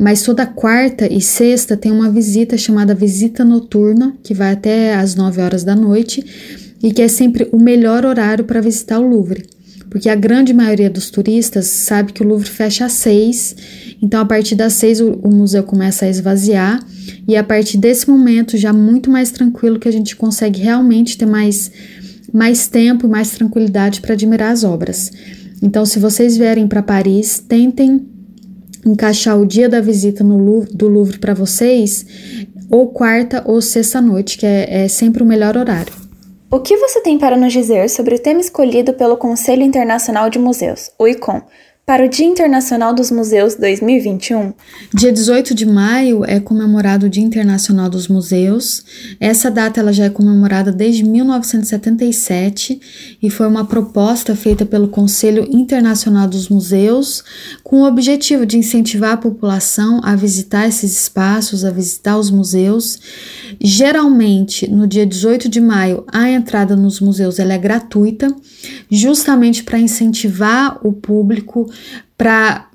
mas 0.00 0.22
toda 0.22 0.46
quarta 0.46 1.06
e 1.12 1.20
sexta 1.20 1.76
tem 1.76 1.92
uma 1.92 2.10
visita 2.10 2.56
chamada 2.56 2.94
visita 2.94 3.44
noturna, 3.44 4.16
que 4.22 4.34
vai 4.34 4.52
até 4.52 4.94
às 4.94 5.14
9 5.14 5.40
horas 5.42 5.62
da 5.62 5.76
noite 5.76 6.24
e 6.82 6.92
que 6.92 7.02
é 7.02 7.08
sempre 7.08 7.48
o 7.52 7.60
melhor 7.60 8.06
horário 8.06 8.44
para 8.44 8.60
visitar 8.60 8.98
o 8.98 9.06
Louvre 9.06 9.44
porque 9.90 10.08
a 10.08 10.14
grande 10.14 10.54
maioria 10.54 10.88
dos 10.88 11.10
turistas 11.10 11.66
sabe 11.66 12.12
que 12.12 12.22
o 12.22 12.26
Louvre 12.26 12.48
fecha 12.48 12.86
às 12.86 12.92
seis, 12.92 13.56
então 14.00 14.20
a 14.20 14.24
partir 14.24 14.54
das 14.54 14.74
seis 14.74 15.00
o, 15.00 15.10
o 15.14 15.34
museu 15.34 15.64
começa 15.64 16.06
a 16.06 16.08
esvaziar 16.08 16.80
e 17.26 17.36
a 17.36 17.42
partir 17.42 17.76
desse 17.76 18.08
momento 18.08 18.56
já 18.56 18.72
muito 18.72 19.10
mais 19.10 19.32
tranquilo 19.32 19.80
que 19.80 19.88
a 19.88 19.92
gente 19.92 20.14
consegue 20.14 20.60
realmente 20.60 21.18
ter 21.18 21.26
mais 21.26 21.70
mais 22.32 22.68
tempo 22.68 23.08
e 23.08 23.10
mais 23.10 23.30
tranquilidade 23.30 24.00
para 24.00 24.12
admirar 24.12 24.52
as 24.52 24.62
obras. 24.62 25.10
Então, 25.60 25.84
se 25.84 25.98
vocês 25.98 26.36
vierem 26.36 26.68
para 26.68 26.80
Paris, 26.80 27.42
tentem 27.46 28.06
encaixar 28.84 29.38
o 29.38 29.46
dia 29.46 29.68
da 29.68 29.80
visita 29.80 30.24
no 30.24 30.64
do 30.66 30.88
Louvre 30.88 31.18
para 31.18 31.34
vocês, 31.34 32.06
ou 32.70 32.88
quarta 32.88 33.42
ou 33.46 33.60
sexta 33.60 34.00
noite, 34.00 34.38
que 34.38 34.46
é, 34.46 34.84
é 34.84 34.88
sempre 34.88 35.22
o 35.22 35.26
melhor 35.26 35.56
horário. 35.56 35.92
O 36.50 36.58
que 36.58 36.76
você 36.76 37.00
tem 37.00 37.16
para 37.16 37.36
nos 37.36 37.52
dizer 37.52 37.88
sobre 37.88 38.16
o 38.16 38.18
tema 38.18 38.40
escolhido 38.40 38.92
pelo 38.94 39.16
Conselho 39.16 39.62
Internacional 39.62 40.28
de 40.28 40.38
Museus, 40.38 40.90
o 40.98 41.06
ICOM, 41.06 41.42
para 41.86 42.06
o 42.06 42.08
Dia 42.08 42.26
Internacional 42.26 42.94
dos 42.94 43.10
Museus 43.10 43.56
2021? 43.56 44.52
Dia 44.94 45.12
18 45.12 45.54
de 45.54 45.66
maio 45.66 46.24
é 46.24 46.38
comemorado 46.38 47.06
o 47.06 47.08
Dia 47.08 47.22
Internacional 47.22 47.90
dos 47.90 48.06
Museus. 48.06 48.84
Essa 49.18 49.50
data 49.50 49.80
ela 49.80 49.92
já 49.92 50.04
é 50.04 50.10
comemorada 50.10 50.70
desde 50.70 51.02
1977 51.02 52.80
e 53.20 53.28
foi 53.28 53.48
uma 53.48 53.64
proposta 53.64 54.36
feita 54.36 54.64
pelo 54.64 54.88
Conselho 54.88 55.48
Internacional 55.50 56.28
dos 56.28 56.48
Museus 56.48 57.24
com 57.64 57.82
o 57.82 57.86
objetivo 57.86 58.46
de 58.46 58.56
incentivar 58.56 59.12
a 59.12 59.16
população 59.16 60.00
a 60.04 60.14
visitar 60.14 60.68
esses 60.68 61.02
espaços, 61.02 61.64
a 61.64 61.70
visitar 61.70 62.18
os 62.18 62.30
museus. 62.30 63.00
Geralmente, 63.60 64.70
no 64.70 64.86
dia 64.86 65.06
18 65.06 65.48
de 65.48 65.60
maio, 65.60 66.04
a 66.12 66.30
entrada 66.30 66.76
nos 66.76 67.00
museus 67.00 67.38
ela 67.38 67.52
é 67.52 67.58
gratuita, 67.58 68.34
justamente 68.90 69.64
para 69.64 69.78
incentivar 69.78 70.78
o 70.86 70.92
público 70.92 71.69
para 72.16 72.68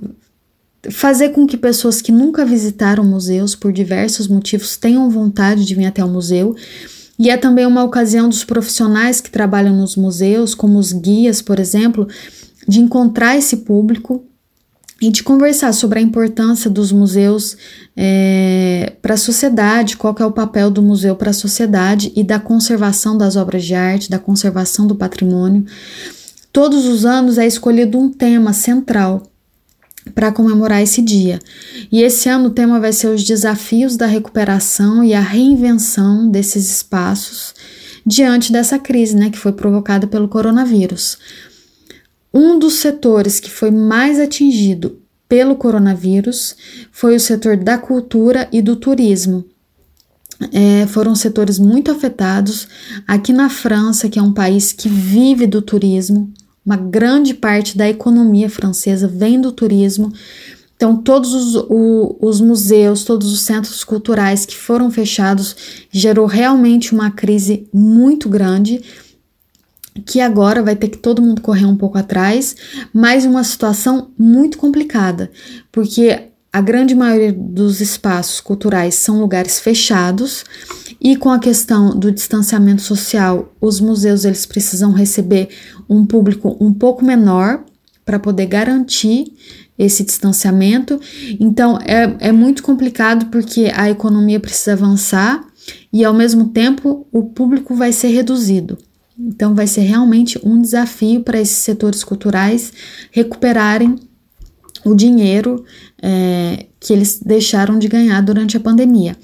fazer 0.90 1.30
com 1.30 1.48
que 1.48 1.58
pessoas 1.58 2.02
que 2.02 2.12
nunca 2.12 2.46
visitaram 2.46 3.04
museus 3.04 3.56
por 3.56 3.72
diversos 3.72 4.28
motivos 4.28 4.78
tenham 4.78 5.10
vontade 5.10 5.66
de 5.66 5.76
vir 5.76 5.86
até 5.86 6.04
o 6.04 6.10
museu. 6.10 6.56
E 7.18 7.30
é 7.30 7.38
também 7.38 7.66
uma 7.66 7.84
ocasião 7.84 8.28
dos 8.28 8.44
profissionais 8.44 9.22
que 9.22 9.32
trabalham 9.32 9.76
nos 9.76 9.96
museus, 9.96 10.54
como 10.54 10.78
os 10.78 10.92
guias, 10.92 11.42
por 11.42 11.60
exemplo, 11.60 12.08
de 12.68 12.80
encontrar 12.80 13.38
esse 13.38 13.58
público 13.58 14.26
e 15.02 15.10
de 15.10 15.24
conversar 15.24 15.74
sobre 15.74 16.00
a 16.00 16.02
importância 16.02 16.70
dos 16.70 16.92
museus 16.92 17.58
é, 17.96 18.94
para 19.02 19.16
a 19.16 19.18
sociedade, 19.18 19.98
qual 19.98 20.16
é 20.20 20.26
o 20.26 20.32
papel 20.32 20.70
do 20.72 20.82
museu 20.82 21.16
para 21.16 21.32
a 21.32 21.34
sociedade 21.34 22.12
e 22.16 22.24
da 22.24 22.40
conservação 22.40 23.18
das 23.18 23.36
obras 23.36 23.64
de 23.64 23.76
arte, 23.76 24.10
da 24.10 24.20
conservação 24.20 24.88
do 24.88 24.96
patrimônio. 24.96 25.66
Todos 26.56 26.86
os 26.86 27.06
anos 27.06 27.38
é 27.38 27.46
escolhido 27.46 28.00
um 28.00 28.10
tema 28.10 28.54
central 28.54 29.24
para 30.14 30.32
comemorar 30.32 30.82
esse 30.82 31.02
dia. 31.02 31.38
E 31.92 32.02
esse 32.02 32.30
ano 32.30 32.48
o 32.48 32.52
tema 32.52 32.80
vai 32.80 32.94
ser 32.94 33.08
os 33.08 33.26
desafios 33.26 33.98
da 33.98 34.06
recuperação 34.06 35.04
e 35.04 35.14
a 35.14 35.20
reinvenção 35.20 36.32
desses 36.32 36.72
espaços 36.72 37.54
diante 38.06 38.54
dessa 38.54 38.80
crise, 38.80 39.18
né, 39.18 39.30
que 39.30 39.38
foi 39.38 39.52
provocada 39.52 40.08
pelo 40.08 40.30
coronavírus. 40.30 41.18
Um 42.34 42.58
dos 42.58 42.76
setores 42.76 43.42
que 43.42 43.52
foi 43.52 43.70
mais 43.70 44.18
atingido 44.18 45.02
pelo 45.28 45.58
coronavírus 45.58 46.56
foi 46.90 47.18
o 47.18 47.20
setor 47.20 47.58
da 47.58 47.78
cultura 47.78 48.48
e 48.50 48.62
do 48.62 48.78
turismo. 48.78 49.44
É, 50.54 50.88
foram 50.88 51.16
setores 51.16 51.60
muito 51.60 51.92
afetados. 51.92 52.66
Aqui 53.06 53.34
na 53.34 53.50
França, 53.50 54.08
que 54.08 54.18
é 54.18 54.22
um 54.22 54.34
país 54.34 54.72
que 54.72 54.88
vive 54.88 55.46
do 55.46 55.62
turismo, 55.62 56.32
uma 56.66 56.76
grande 56.76 57.34
parte 57.34 57.78
da 57.78 57.88
economia 57.88 58.50
francesa 58.50 59.08
vem 59.08 59.40
do 59.40 59.52
turismo. 59.52 60.12
Então, 60.76 60.98
todos 60.98 61.34
os, 61.34 61.56
o, 61.70 62.18
os, 62.20 62.42
museus, 62.42 63.04
todos 63.04 63.32
os 63.32 63.42
centros 63.42 63.84
culturais 63.84 64.46
que 64.46 64.58
foram 64.58 64.92
fechados 64.92 65.56
gerou 65.90 66.26
realmente 66.26 66.94
uma 66.94 67.12
crise 67.12 67.70
muito 67.72 68.28
grande, 68.28 68.82
que 70.06 70.20
agora 70.20 70.62
vai 70.62 70.76
ter 70.76 70.90
que 70.90 70.98
todo 70.98 71.22
mundo 71.22 71.42
correr 71.42 71.66
um 71.66 71.78
pouco 71.78 71.98
atrás, 71.98 72.56
mas 72.94 73.24
uma 73.26 73.44
situação 73.44 74.12
muito 74.18 74.58
complicada, 74.58 75.32
porque 75.72 76.32
a 76.56 76.62
grande 76.62 76.96
maioria 76.96 77.34
dos 77.34 77.82
espaços 77.82 78.40
culturais 78.40 78.96
são 78.96 79.20
lugares 79.20 79.60
fechados 79.60 80.46
e 81.02 81.18
com 81.18 81.30
a 81.30 81.38
questão 81.38 81.94
do 82.00 82.10
distanciamento 82.10 82.82
social, 82.82 83.54
os 83.60 83.82
museus 83.82 84.24
eles 84.24 84.46
precisam 84.46 84.94
receber 84.94 85.50
um 85.90 86.06
público 86.06 86.56
um 86.58 86.74
pouco 86.74 87.04
menor 87.04 87.66
para 88.06 88.18
poder 88.18 88.46
garantir 88.46 89.34
esse 89.78 90.02
distanciamento. 90.06 90.98
Então 91.42 91.78
é, 91.86 92.16
é 92.30 92.32
muito 92.32 92.64
complicado 92.64 93.26
porque 93.26 93.70
a 93.76 93.90
economia 93.90 94.40
precisa 94.40 94.72
avançar 94.72 95.46
e 95.92 96.06
ao 96.06 96.14
mesmo 96.14 96.52
tempo 96.52 97.06
o 97.12 97.24
público 97.24 97.76
vai 97.76 97.92
ser 97.92 98.08
reduzido. 98.08 98.78
Então 99.20 99.54
vai 99.54 99.68
ser 99.68 99.82
realmente 99.82 100.40
um 100.42 100.62
desafio 100.62 101.20
para 101.20 101.38
esses 101.38 101.58
setores 101.58 102.02
culturais 102.02 102.72
recuperarem 103.12 104.00
o 104.86 104.94
dinheiro 104.94 105.66
é, 106.02 106.68
que 106.80 106.94
eles 106.94 107.20
deixaram 107.20 107.80
de 107.80 107.88
ganhar 107.88 108.22
durante 108.22 108.56
a 108.56 108.60
pandemia. 108.60 109.18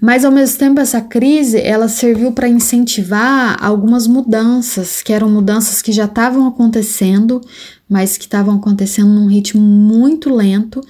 Mas 0.00 0.24
ao 0.24 0.30
mesmo 0.30 0.58
tempo 0.58 0.78
essa 0.78 1.00
crise 1.00 1.58
ela 1.58 1.88
serviu 1.88 2.32
para 2.32 2.46
incentivar 2.46 3.56
algumas 3.64 4.06
mudanças, 4.06 5.02
que 5.02 5.12
eram 5.12 5.30
mudanças 5.30 5.80
que 5.80 5.90
já 5.90 6.04
estavam 6.04 6.46
acontecendo, 6.46 7.40
mas 7.88 8.18
que 8.18 8.24
estavam 8.24 8.56
acontecendo 8.56 9.08
num 9.08 9.26
ritmo 9.26 9.62
muito 9.62 10.32
lento 10.32 10.82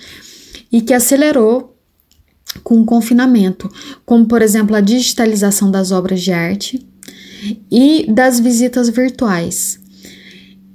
e 0.71 0.81
que 0.81 0.93
acelerou 0.93 1.77
com 2.65 2.81
o 2.81 2.85
confinamento, 2.85 3.71
como 4.05 4.27
por 4.27 4.43
exemplo 4.43 4.75
a 4.75 4.81
digitalização 4.81 5.71
das 5.71 5.93
obras 5.93 6.21
de 6.21 6.33
arte 6.33 6.85
e 7.71 8.05
das 8.11 8.41
visitas 8.41 8.89
virtuais. 8.89 9.79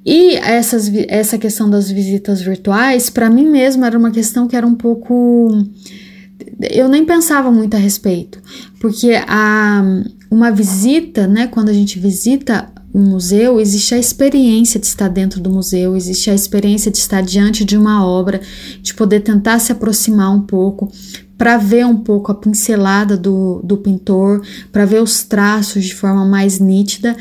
E 0.06 0.36
essas, 0.36 0.92
essa 1.08 1.38
questão 1.38 1.70
das 1.70 1.90
visitas 1.90 2.42
virtuais, 2.42 3.10
para 3.10 3.30
mim 3.30 3.50
mesmo, 3.50 3.86
era 3.86 3.98
uma 3.98 4.12
questão 4.12 4.48
que 4.48 4.56
era 4.56 4.68
um 4.68 4.76
pouco. 4.76 5.66
Eu 6.72 6.90
nem 6.90 7.06
pensava 7.06 7.52
muito 7.52 7.76
a 7.76 7.80
respeito, 7.80 8.40
porque 8.80 9.14
a, 9.28 9.82
uma 10.30 10.52
visita, 10.52 11.26
né, 11.26 11.48
quando 11.48 11.70
a 11.70 11.74
gente 11.74 12.00
visita 12.00 12.68
um 12.94 13.02
museu, 13.02 13.60
existe 13.60 13.96
a 13.96 13.98
experiência 13.98 14.80
de 14.80 14.86
estar 14.86 15.08
dentro 15.08 15.40
do 15.40 15.50
museu, 15.50 15.96
existe 15.96 16.30
a 16.30 16.36
experiência 16.36 16.92
de 16.92 16.98
estar 16.98 17.22
diante 17.22 17.66
de 17.66 17.76
uma 17.76 18.06
obra, 18.06 18.40
de 18.82 18.94
poder 18.94 19.22
tentar 19.22 19.58
se 19.58 19.72
aproximar 19.72 20.32
um 20.32 20.42
pouco, 20.42 20.92
para 21.38 21.58
ver 21.58 21.86
um 21.86 21.98
pouco 21.98 22.32
a 22.32 22.36
pincelada 22.36 23.18
do, 23.18 23.62
do 23.64 23.78
pintor, 23.78 24.46
para 24.72 24.86
ver 24.86 25.02
os 25.02 25.24
traços 25.24 25.86
de 25.86 25.96
forma 25.96 26.24
mais 26.24 26.60
nítida 26.60 27.18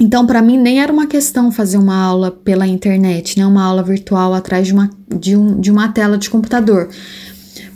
então, 0.00 0.26
para 0.26 0.42
mim, 0.42 0.58
nem 0.58 0.80
era 0.80 0.92
uma 0.92 1.06
questão 1.06 1.52
fazer 1.52 1.78
uma 1.78 1.96
aula 1.96 2.30
pela 2.30 2.66
internet, 2.66 3.38
né? 3.38 3.46
Uma 3.46 3.64
aula 3.64 3.82
virtual 3.82 4.34
atrás 4.34 4.66
de 4.66 4.72
uma, 4.72 4.90
de 5.08 5.36
um, 5.36 5.60
de 5.60 5.70
uma 5.70 5.88
tela 5.88 6.18
de 6.18 6.28
computador. 6.28 6.88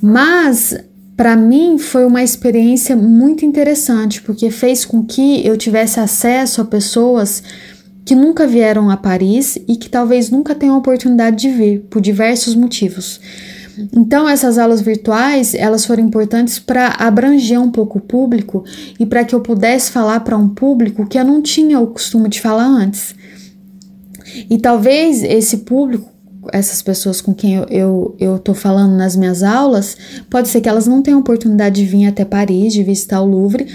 Mas, 0.01 0.77
para 1.17 1.37
mim, 1.37 1.79
foi 1.79 2.05
uma 2.05 2.23
experiência 2.23 2.97
muito 2.97 3.45
interessante, 3.45 4.21
porque 4.23 4.51
fez 4.51 4.85
com 4.85 5.05
que 5.05 5.47
eu 5.47 5.57
tivesse 5.57 6.01
acesso 6.01 6.61
a 6.61 6.65
pessoas 6.65 7.43
que 8.05 8.15
nunca 8.15 8.47
vieram 8.47 8.91
a 8.91 8.97
Paris 8.97 9.59
e 9.67 9.77
que 9.77 9.89
talvez 9.89 10.31
nunca 10.31 10.55
tenham 10.55 10.77
a 10.77 10.79
oportunidade 10.79 11.37
de 11.37 11.49
vir, 11.49 11.81
por 11.91 12.01
diversos 12.01 12.55
motivos. 12.55 13.21
Então, 13.93 14.29
essas 14.29 14.59
aulas 14.59 14.81
virtuais, 14.81 15.55
elas 15.55 15.85
foram 15.85 16.05
importantes 16.05 16.59
para 16.59 16.89
abranger 16.99 17.61
um 17.61 17.71
pouco 17.71 17.99
o 17.99 18.01
público 18.03 18.65
e 18.99 19.05
para 19.05 19.25
que 19.25 19.35
eu 19.35 19.41
pudesse 19.41 19.91
falar 19.91 20.21
para 20.21 20.37
um 20.37 20.49
público 20.49 21.07
que 21.07 21.19
eu 21.19 21.25
não 21.25 21.43
tinha 21.43 21.79
o 21.79 21.89
costume 21.89 22.29
de 22.29 22.41
falar 22.41 22.67
antes. 22.67 23.15
E 24.51 24.59
talvez 24.59 25.23
esse 25.23 25.59
público, 25.59 26.11
essas 26.53 26.83
pessoas 26.83 27.21
com 27.21 27.35
quem 27.35 27.55
eu, 27.55 27.67
eu, 28.19 28.41
eu 28.47 28.55
falando 28.55 28.97
nas 28.97 29.17
minhas 29.17 29.43
aulas, 29.43 29.97
pode 30.31 30.49
ser 30.49 30.61
que 30.61 30.69
elas 30.69 30.87
não 30.87 31.03
tenham 31.03 31.21
oportunidade 31.21 31.77
de 31.83 31.87
vir 31.87 32.07
até 32.07 32.25
Paris, 32.25 32.73
de 32.73 32.83
visitar 32.83 33.21
o 33.21 33.27
Louvre, 33.27 33.67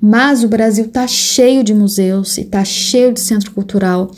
mas 0.00 0.44
o 0.44 0.48
Brasil 0.48 0.88
tá 0.88 1.06
cheio 1.06 1.64
de 1.64 1.74
museus 1.74 2.36
e 2.38 2.44
tá 2.44 2.64
cheio 2.64 3.12
de 3.12 3.20
centro 3.20 3.50
cultural 3.52 4.10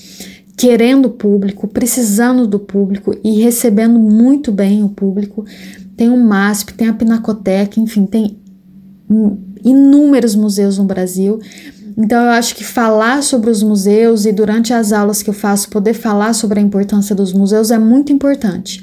querendo 0.58 1.06
o 1.06 1.10
público, 1.10 1.68
precisando 1.68 2.44
do 2.44 2.58
público 2.58 3.16
e 3.22 3.40
recebendo 3.40 3.96
muito 3.96 4.50
bem 4.50 4.82
o 4.82 4.88
público. 4.88 5.46
Tem 5.96 6.10
o 6.10 6.16
MASP, 6.16 6.74
tem 6.74 6.88
a 6.88 6.92
Pinacoteca, 6.92 7.78
enfim, 7.78 8.04
tem 8.04 8.36
inúmeros 9.64 10.34
museus 10.34 10.76
no 10.76 10.84
Brasil. 10.84 11.38
Então 11.96 12.24
eu 12.24 12.30
acho 12.30 12.56
que 12.56 12.64
falar 12.64 13.22
sobre 13.22 13.50
os 13.50 13.62
museus 13.62 14.26
e 14.26 14.32
durante 14.32 14.74
as 14.74 14.92
aulas 14.92 15.22
que 15.22 15.30
eu 15.30 15.34
faço 15.34 15.70
poder 15.70 15.94
falar 15.94 16.32
sobre 16.32 16.58
a 16.58 16.62
importância 16.62 17.14
dos 17.14 17.32
museus 17.32 17.70
é 17.70 17.78
muito 17.78 18.12
importante. 18.12 18.82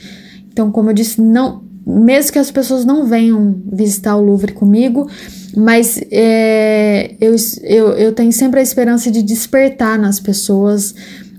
Então, 0.50 0.72
como 0.72 0.92
eu 0.92 0.94
disse, 0.94 1.20
não, 1.20 1.62
mesmo 1.86 2.32
que 2.32 2.40
as 2.40 2.52
pessoas 2.52 2.86
não 2.86 3.06
venham 3.06 3.62
visitar 3.70 4.16
o 4.16 4.22
Louvre 4.22 4.54
comigo, 4.54 5.10
mas 5.58 6.02
é, 6.10 7.16
eu, 7.20 7.36
eu, 7.64 7.90
eu 7.90 8.14
tenho 8.14 8.32
sempre 8.32 8.62
a 8.62 8.64
esperança 8.64 9.12
de 9.12 9.22
despertar 9.22 10.00
nas 10.00 10.22
pessoas 10.22 10.96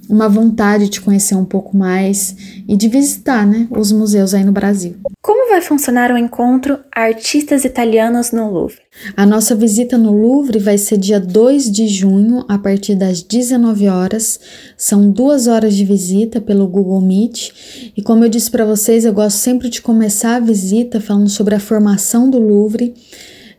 uma 0.08 0.28
vontade 0.28 0.88
de 0.88 1.00
conhecer 1.00 1.34
um 1.34 1.44
pouco 1.44 1.76
mais 1.76 2.36
e 2.68 2.76
de 2.76 2.88
visitar 2.88 3.46
né, 3.46 3.66
os 3.70 3.92
museus 3.92 4.34
aí 4.34 4.44
no 4.44 4.52
Brasil. 4.52 4.96
Como 5.20 5.50
vai 5.50 5.60
funcionar 5.60 6.12
o 6.12 6.18
encontro 6.18 6.78
Artistas 6.92 7.64
Italianos 7.64 8.30
no 8.30 8.50
Louvre? 8.50 8.78
A 9.16 9.26
nossa 9.26 9.54
visita 9.54 9.98
no 9.98 10.12
Louvre 10.12 10.58
vai 10.58 10.78
ser 10.78 10.98
dia 10.98 11.18
2 11.18 11.70
de 11.70 11.88
junho, 11.88 12.44
a 12.48 12.56
partir 12.58 12.94
das 12.94 13.22
19 13.22 13.88
horas. 13.88 14.38
São 14.76 15.10
duas 15.10 15.46
horas 15.46 15.74
de 15.74 15.84
visita 15.84 16.40
pelo 16.40 16.68
Google 16.68 17.00
Meet. 17.00 17.92
E 17.96 18.02
como 18.02 18.24
eu 18.24 18.28
disse 18.28 18.50
para 18.50 18.64
vocês, 18.64 19.04
eu 19.04 19.12
gosto 19.12 19.38
sempre 19.38 19.68
de 19.68 19.82
começar 19.82 20.36
a 20.36 20.40
visita 20.40 21.00
falando 21.00 21.28
sobre 21.28 21.54
a 21.54 21.60
formação 21.60 22.30
do 22.30 22.38
Louvre. 22.38 22.94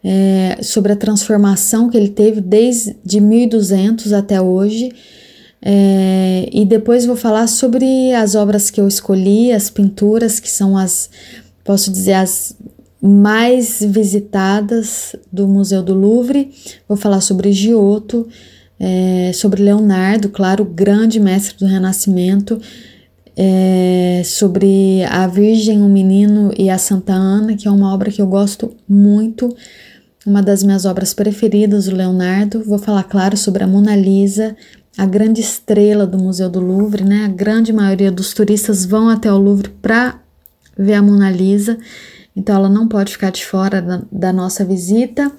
É, 0.04 0.60
sobre 0.62 0.94
a 0.94 0.96
transformação 0.96 1.90
que 1.90 1.98
ele 1.98 2.10
teve 2.10 2.40
desde 2.40 3.20
1200 3.20 4.14
até 4.14 4.40
hoje 4.40 4.94
é, 5.62 6.50
e 6.52 6.66
depois 6.66 7.06
vou 7.06 7.16
falar 7.16 7.48
sobre 7.48 8.14
as 8.14 8.36
obras 8.36 8.70
que 8.70 8.80
eu 8.80 8.88
escolhi, 8.88 9.52
as 9.52 9.70
pinturas 9.70 10.40
que 10.40 10.50
são 10.50 10.78
as, 10.78 11.10
posso 11.64 11.92
dizer, 11.92 12.14
as 12.14 12.56
mais 13.02 13.80
visitadas 13.82 15.16
do 15.32 15.48
Museu 15.48 15.84
do 15.84 15.94
Louvre. 15.94 16.52
Vou 16.88 16.98
falar 16.98 17.22
sobre 17.22 17.52
Giotto, 17.52 18.28
é, 18.80 19.32
sobre 19.34 19.64
Leonardo, 19.64 20.30
claro, 20.30 20.64
grande 20.66 21.20
mestre 21.20 21.58
do 21.58 21.66
Renascimento, 21.66 22.60
é, 23.36 24.22
sobre 24.26 25.04
a 25.06 25.28
Virgem, 25.28 25.82
o 25.82 25.90
Menino 25.90 26.52
e 26.58 26.70
a 26.70 26.78
Santa 26.78 27.14
Ana, 27.14 27.56
que 27.56 27.68
é 27.68 27.72
uma 27.72 27.94
obra 27.94 28.12
que 28.12 28.22
eu 28.22 28.28
gosto 28.28 28.76
muito, 28.88 29.56
uma 30.26 30.42
das 30.42 30.64
minhas 30.64 30.86
obras 30.86 31.14
preferidas 31.14 31.86
do 31.86 31.96
Leonardo. 31.96 32.64
Vou 32.64 32.80
falar, 32.80 33.04
claro, 33.04 33.38
sobre 33.38 33.64
a 33.64 33.68
Mona 33.68 33.96
Lisa, 33.96 34.56
a 34.98 35.06
grande 35.06 35.42
estrela 35.42 36.08
do 36.08 36.18
Museu 36.18 36.50
do 36.50 36.60
Louvre, 36.60 37.04
né? 37.04 37.26
A 37.26 37.28
grande 37.28 37.72
maioria 37.72 38.12
dos 38.12 38.34
turistas 38.34 38.84
vão 38.84 39.10
até 39.10 39.32
o 39.32 39.38
Louvre 39.38 39.70
para 39.82 40.20
ver 40.78 40.96
a 40.96 41.02
Mona 41.02 41.30
Lisa, 41.30 41.78
então 42.36 42.56
ela 42.56 42.70
não 42.70 42.88
pode 42.88 43.12
ficar 43.12 43.32
de 43.32 43.46
fora 43.46 43.82
da, 43.82 44.02
da 44.12 44.34
nossa 44.34 44.66
visita. 44.66 45.32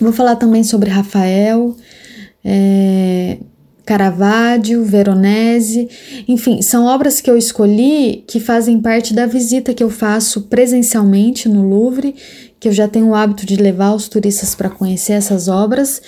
Vou 0.00 0.12
falar 0.12 0.36
também 0.36 0.62
sobre 0.62 0.90
Rafael, 0.90 1.74
é, 2.44 3.38
Caravaggio, 3.86 4.84
Veronese, 4.84 5.88
enfim, 6.26 6.60
são 6.60 6.86
obras 6.86 7.20
que 7.20 7.30
eu 7.30 7.38
escolhi 7.38 8.24
que 8.26 8.40
fazem 8.40 8.80
parte 8.80 9.14
da 9.14 9.26
visita 9.26 9.72
que 9.72 9.82
eu 9.82 9.88
faço 9.88 10.42
presencialmente 10.42 11.48
no 11.48 11.66
Louvre, 11.66 12.14
que 12.58 12.68
eu 12.68 12.72
já 12.72 12.88
tenho 12.88 13.08
o 13.08 13.14
hábito 13.14 13.46
de 13.46 13.56
levar 13.56 13.94
os 13.94 14.08
turistas 14.08 14.54
para 14.54 14.68
conhecer 14.68 15.12
essas 15.12 15.46
obras, 15.48 16.02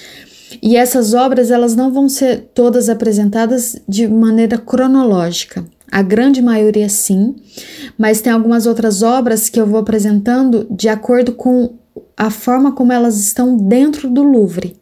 e 0.63 0.77
essas 0.77 1.15
obras 1.15 1.51
elas 1.51 1.77
não 1.77 1.93
vão 1.93 2.09
ser 2.09 2.51
todas 2.55 2.89
apresentadas 2.89 3.77
de 3.89 4.09
maneira 4.09 4.57
cronológica. 4.59 5.65
A 5.91 6.03
grande 6.03 6.43
maioria 6.43 6.89
sim, 6.89 7.37
mas 7.97 8.21
tem 8.21 8.33
algumas 8.33 8.67
outras 8.67 9.03
obras 9.03 9.49
que 9.49 9.61
eu 9.61 9.67
vou 9.67 9.81
apresentando 9.81 10.67
de 10.71 10.89
acordo 10.89 11.33
com 11.33 11.75
a 12.17 12.31
forma 12.31 12.73
como 12.73 12.93
elas 12.93 13.19
estão 13.19 13.57
dentro 13.57 14.11
do 14.11 14.23
Louvre. 14.23 14.77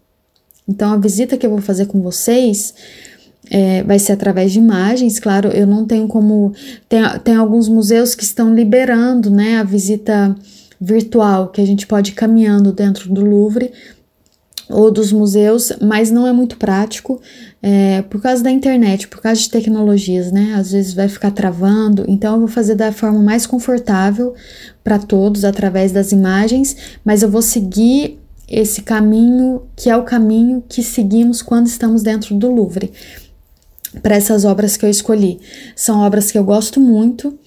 Então, 0.69 0.93
a 0.93 0.97
visita 0.97 1.37
que 1.37 1.47
eu 1.47 1.51
vou 1.51 1.61
fazer 1.61 1.87
com 1.87 2.01
vocês 2.01 2.75
é, 3.49 3.85
vai 3.85 3.99
ser 3.99 4.13
através 4.13 4.53
de 4.53 4.59
imagens, 4.59 5.21
claro, 5.21 5.49
eu 5.51 5.67
não 5.67 5.87
tenho 5.87 6.09
como. 6.09 6.53
Tem, 6.89 7.01
tem 7.23 7.37
alguns 7.37 7.69
museus 7.69 8.15
que 8.15 8.25
estão 8.25 8.53
liberando 8.53 9.31
né, 9.31 9.59
a 9.59 9.63
visita 9.63 10.35
virtual, 10.81 11.49
que 11.49 11.61
a 11.61 11.65
gente 11.65 11.87
pode 11.87 12.11
ir 12.11 12.15
caminhando 12.15 12.73
dentro 12.73 13.13
do 13.13 13.25
Louvre 13.25 13.73
ou 14.69 14.91
dos 14.91 15.13
museus, 15.13 15.73
mas 15.81 16.11
não 16.11 16.27
é 16.27 16.33
muito 16.33 16.57
prático 16.57 17.21
é, 17.63 18.03
por 18.03 18.21
causa 18.21 18.43
da 18.43 18.51
internet, 18.51 19.07
por 19.09 19.21
causa 19.21 19.41
de 19.41 19.49
tecnologias, 19.49 20.33
né? 20.33 20.55
Às 20.57 20.73
vezes 20.73 20.93
vai 20.93 21.09
ficar 21.09 21.31
travando, 21.31 22.05
então 22.09 22.35
eu 22.35 22.41
vou 22.41 22.49
fazer 22.49 22.75
da 22.75 22.93
forma 22.93 23.21
mais 23.21 23.47
confortável 23.47 24.35
para 24.83 24.99
todos 24.99 25.45
através 25.45 25.93
das 25.93 26.13
imagens, 26.13 26.77
mas 27.05 27.23
eu 27.23 27.31
vou 27.31 27.43
seguir 27.43 28.19
esse 28.49 28.83
caminho 28.83 29.63
que 29.75 29.91
é 29.91 29.97
o 29.97 30.05
caminho 30.05 30.63
que 30.69 30.83
seguimos 30.83 31.43
quando 31.43 31.67
estamos 31.67 32.03
dentro 32.03 32.35
do 32.37 32.51
Louvre 32.51 32.93
para 34.03 34.15
essas 34.15 34.45
obras 34.45 34.77
que 34.77 34.85
eu 34.85 34.91
escolhi. 34.91 35.41
São 35.75 36.01
obras 36.01 36.31
que 36.31 36.39
eu 36.39 36.45
gosto 36.45 36.81
muito, 36.81 37.39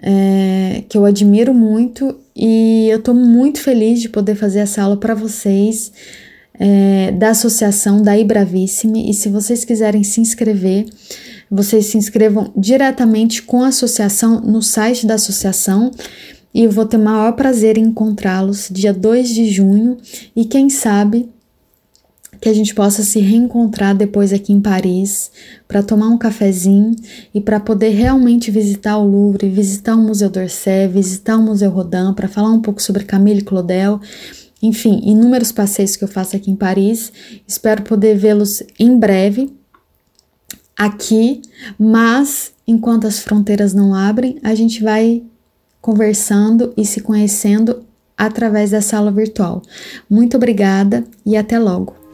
é, 0.00 0.84
que 0.88 0.96
eu 0.96 1.04
admiro 1.04 1.52
muito 1.52 2.16
e 2.34 2.88
eu 2.90 2.98
estou 2.98 3.14
muito 3.14 3.60
feliz 3.60 4.00
de 4.00 4.08
poder 4.08 4.34
fazer 4.34 4.60
essa 4.60 4.82
aula 4.82 4.96
para 4.96 5.14
vocês 5.14 5.92
é, 6.58 7.12
da 7.12 7.30
associação 7.30 8.02
da 8.02 8.16
Ibravissime. 8.18 9.10
E 9.10 9.14
se 9.14 9.28
vocês 9.28 9.64
quiserem 9.64 10.02
se 10.02 10.20
inscrever, 10.20 10.86
vocês 11.50 11.86
se 11.86 11.98
inscrevam 11.98 12.52
diretamente 12.56 13.42
com 13.42 13.62
a 13.62 13.68
associação 13.68 14.40
no 14.40 14.62
site 14.62 15.06
da 15.06 15.14
associação. 15.14 15.90
E 16.52 16.64
eu 16.64 16.70
vou 16.70 16.86
ter 16.86 16.96
o 16.96 17.04
maior 17.04 17.32
prazer 17.32 17.76
em 17.76 17.82
encontrá-los 17.82 18.68
dia 18.70 18.92
2 18.92 19.28
de 19.28 19.50
junho. 19.50 19.96
E 20.34 20.44
quem 20.44 20.70
sabe 20.70 21.28
que 22.40 22.48
a 22.48 22.54
gente 22.54 22.74
possa 22.74 23.02
se 23.02 23.20
reencontrar 23.20 23.94
depois 23.94 24.32
aqui 24.32 24.52
em 24.52 24.60
Paris 24.60 25.30
para 25.66 25.82
tomar 25.82 26.08
um 26.08 26.18
cafezinho 26.18 26.94
e 27.34 27.40
para 27.40 27.58
poder 27.58 27.90
realmente 27.90 28.50
visitar 28.50 28.98
o 28.98 29.06
Louvre, 29.06 29.48
visitar 29.48 29.94
o 29.94 29.98
Museu 29.98 30.28
d'Orsay, 30.28 30.88
visitar 30.88 31.36
o 31.36 31.42
Museu 31.42 31.70
Rodin, 31.70 32.12
para 32.14 32.28
falar 32.28 32.50
um 32.50 32.60
pouco 32.60 32.82
sobre 32.82 33.04
Camille 33.04 33.42
Claudel. 33.42 34.00
Enfim, 34.62 35.00
inúmeros 35.04 35.52
passeios 35.52 35.96
que 35.96 36.04
eu 36.04 36.08
faço 36.08 36.36
aqui 36.36 36.50
em 36.50 36.56
Paris. 36.56 37.12
Espero 37.46 37.82
poder 37.82 38.16
vê-los 38.16 38.62
em 38.78 38.98
breve 38.98 39.54
aqui, 40.76 41.40
mas 41.78 42.52
enquanto 42.66 43.06
as 43.06 43.20
fronteiras 43.20 43.72
não 43.72 43.94
abrem, 43.94 44.38
a 44.42 44.54
gente 44.54 44.82
vai 44.82 45.22
conversando 45.80 46.72
e 46.76 46.84
se 46.84 47.00
conhecendo 47.00 47.84
através 48.16 48.70
dessa 48.70 48.96
aula 48.96 49.12
virtual. 49.12 49.62
Muito 50.08 50.36
obrigada 50.36 51.04
e 51.24 51.36
até 51.36 51.58
logo! 51.58 52.05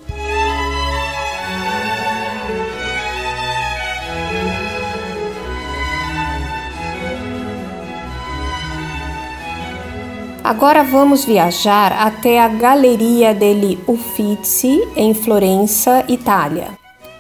Agora 10.45 10.83
vamos 10.83 11.25
viajar 11.25 11.93
até 11.93 12.41
a 12.41 12.49
Galleria 12.49 13.33
degli 13.33 13.79
Uffizi, 13.87 14.83
em 14.97 15.15
Florença, 15.15 16.05
Itália. 16.09 16.71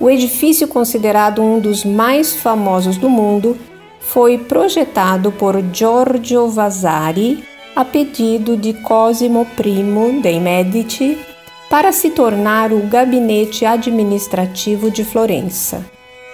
O 0.00 0.10
edifício, 0.10 0.66
considerado 0.66 1.40
um 1.40 1.60
dos 1.60 1.84
mais 1.84 2.34
famosos 2.34 2.96
do 2.96 3.08
mundo, 3.08 3.56
foi 4.00 4.38
projetado 4.38 5.30
por 5.30 5.62
Giorgio 5.72 6.48
Vasari 6.48 7.44
a 7.76 7.84
pedido 7.84 8.56
de 8.56 8.72
Cosimo 8.72 9.46
I 9.64 10.20
dei 10.20 10.40
Medici 10.40 11.16
para 11.70 11.92
se 11.92 12.10
tornar 12.10 12.72
o 12.72 12.80
gabinete 12.88 13.64
administrativo 13.64 14.90
de 14.90 15.04
Florença. 15.04 15.86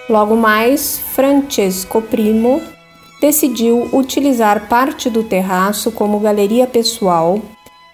Logo 0.09 0.35
mais, 0.35 0.97
Francesco 1.13 2.03
I 2.11 2.78
decidiu 3.21 3.89
utilizar 3.93 4.67
parte 4.67 5.09
do 5.09 5.23
terraço 5.23 5.91
como 5.91 6.19
galeria 6.19 6.65
pessoal, 6.65 7.41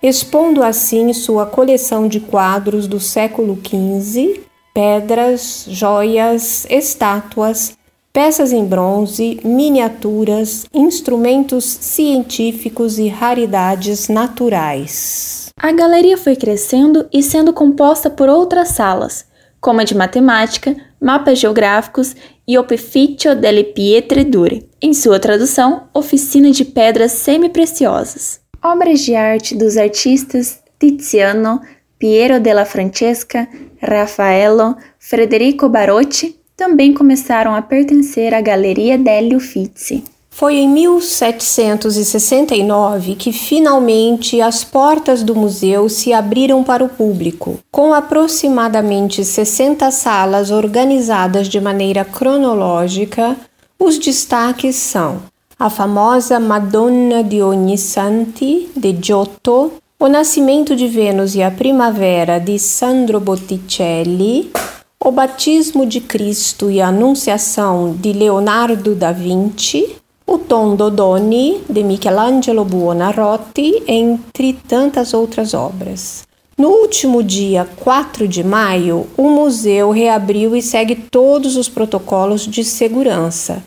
expondo 0.02 0.64
assim 0.64 1.14
sua 1.14 1.46
coleção 1.46 2.08
de 2.08 2.20
quadros 2.20 2.88
do 2.88 3.00
século 3.00 3.58
XV, 3.58 4.42
pedras, 4.74 5.66
joias, 5.68 6.66
estátuas, 6.70 7.78
peças 8.14 8.54
em 8.54 8.64
bronze, 8.64 9.40
miniaturas, 9.44 10.66
instrumentos 10.74 11.66
científicos 11.66 12.98
e 12.98 13.08
raridades 13.08 14.08
naturais. 14.08 15.50
A 15.58 15.72
galeria 15.72 16.18
foi 16.18 16.36
crescendo 16.36 17.08
e 17.12 17.24
sendo 17.24 17.52
composta 17.52 18.10
por 18.10 18.30
outras 18.30 18.70
salas, 18.70 19.26
como 19.60 19.82
a 19.82 19.84
de 19.84 19.96
matemática, 19.96 20.76
mapas 21.02 21.40
geográficos 21.40 22.16
e 22.48 22.58
Opificio 22.58 23.36
delle 23.36 23.64
Pietre 23.64 24.24
Dure, 24.24 24.70
em 24.82 24.94
sua 24.94 25.20
tradução, 25.20 25.88
Oficina 25.94 26.52
de 26.52 26.66
Pedras 26.66 27.12
Semi-Preciosas. 27.14 28.40
Obras 28.64 29.02
de 29.02 29.16
arte 29.16 29.56
dos 29.56 29.78
artistas 29.78 30.60
Tiziano, 30.80 31.62
Piero 31.98 32.40
della 32.40 32.66
Francesca, 32.66 33.48
Raffaello, 33.82 34.76
Federico 35.00 35.70
Barotti 35.70 36.40
também 36.56 36.94
começaram 36.94 37.54
a 37.54 37.62
pertencer 37.62 38.34
à 38.34 38.42
Galeria 38.42 38.98
degli 38.98 39.36
Uffizi. 39.36 40.04
Foi 40.38 40.56
em 40.56 40.68
1769 40.68 43.16
que 43.16 43.32
finalmente 43.32 44.42
as 44.42 44.66
portas 44.66 45.24
do 45.24 45.34
museu 45.34 45.88
se 45.88 46.12
abriram 46.12 46.62
para 46.62 46.84
o 46.84 46.90
público, 46.90 47.58
com 47.72 47.94
aproximadamente 47.94 49.24
60 49.24 49.90
salas 49.92 50.52
organizadas 50.52 51.48
de 51.48 51.62
maneira 51.62 52.04
cronológica. 52.04 53.38
Os 53.80 53.98
destaques 53.98 54.76
são 54.76 55.22
a 55.58 55.70
famosa 55.70 56.38
Madonna 56.38 57.24
di 57.24 57.42
Ognissanti 57.42 58.68
de 58.76 58.94
Giotto, 59.02 59.72
o 59.98 60.10
Nascimento 60.10 60.76
de 60.76 60.90
Vênus 60.90 61.34
e 61.36 61.42
a 61.42 61.50
Primavera 61.50 62.40
de 62.40 62.60
Sandro 62.60 63.22
Botticelli, 63.22 64.52
o 65.00 65.12
Batismo 65.12 65.86
de 65.86 66.02
Cristo 66.02 66.70
e 66.70 66.82
a 66.82 66.90
Anunciação 66.90 67.96
de 67.98 68.12
Leonardo 68.12 68.94
da 68.94 69.14
Vinci, 69.14 69.96
o 70.28 70.38
Tondo 70.40 70.90
Doni, 70.90 71.62
de 71.70 71.84
Michelangelo 71.84 72.66
Buonarroti, 72.66 73.84
entre 73.88 74.54
tantas 74.54 75.14
outras 75.14 75.54
obras. 75.54 76.24
No 76.58 76.70
último 76.70 77.22
dia 77.22 77.68
4 77.78 78.28
de 78.28 78.44
maio, 78.44 79.08
o 79.18 79.30
museu 79.30 79.92
reabriu 79.92 80.56
e 80.56 80.62
segue 80.62 80.96
todos 80.96 81.56
os 81.58 81.68
protocolos 81.68 82.48
de 82.48 82.64
segurança. 82.64 83.62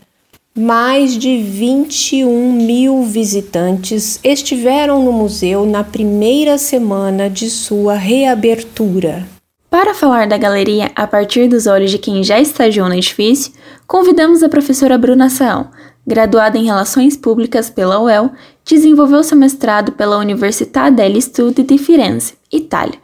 Mais 0.57 1.15
de 1.15 1.37
21 1.37 2.51
mil 2.51 3.03
visitantes 3.03 4.19
estiveram 4.23 5.05
no 5.05 5.13
museu 5.13 5.65
na 5.65 5.83
primeira 5.83 6.57
semana 6.57 7.29
de 7.29 7.49
sua 7.49 7.93
reabertura. 7.93 9.25
Para 9.69 9.93
falar 9.93 10.27
da 10.27 10.35
galeria 10.35 10.91
a 10.95 11.05
partir 11.05 11.47
dos 11.47 11.67
olhos 11.67 11.91
de 11.91 11.99
quem 11.99 12.23
já 12.23 12.39
estagiou 12.39 12.89
no 12.89 12.95
edifício, 12.95 13.53
convidamos 13.85 14.41
a 14.41 14.49
professora 14.49 14.97
Bruna 14.97 15.29
Saão, 15.29 15.67
graduada 16.09 16.57
em 16.57 16.65
Relações 16.65 17.15
Públicas 17.15 17.69
pela 17.69 18.01
UEL, 18.01 18.31
desenvolveu 18.65 19.23
seu 19.23 19.37
mestrado 19.37 19.91
pela 19.91 20.17
Università 20.17 20.89
degli 20.89 21.21
Studi 21.21 21.61
di 21.61 21.77
Firenze, 21.77 22.33
Itália, 22.51 22.97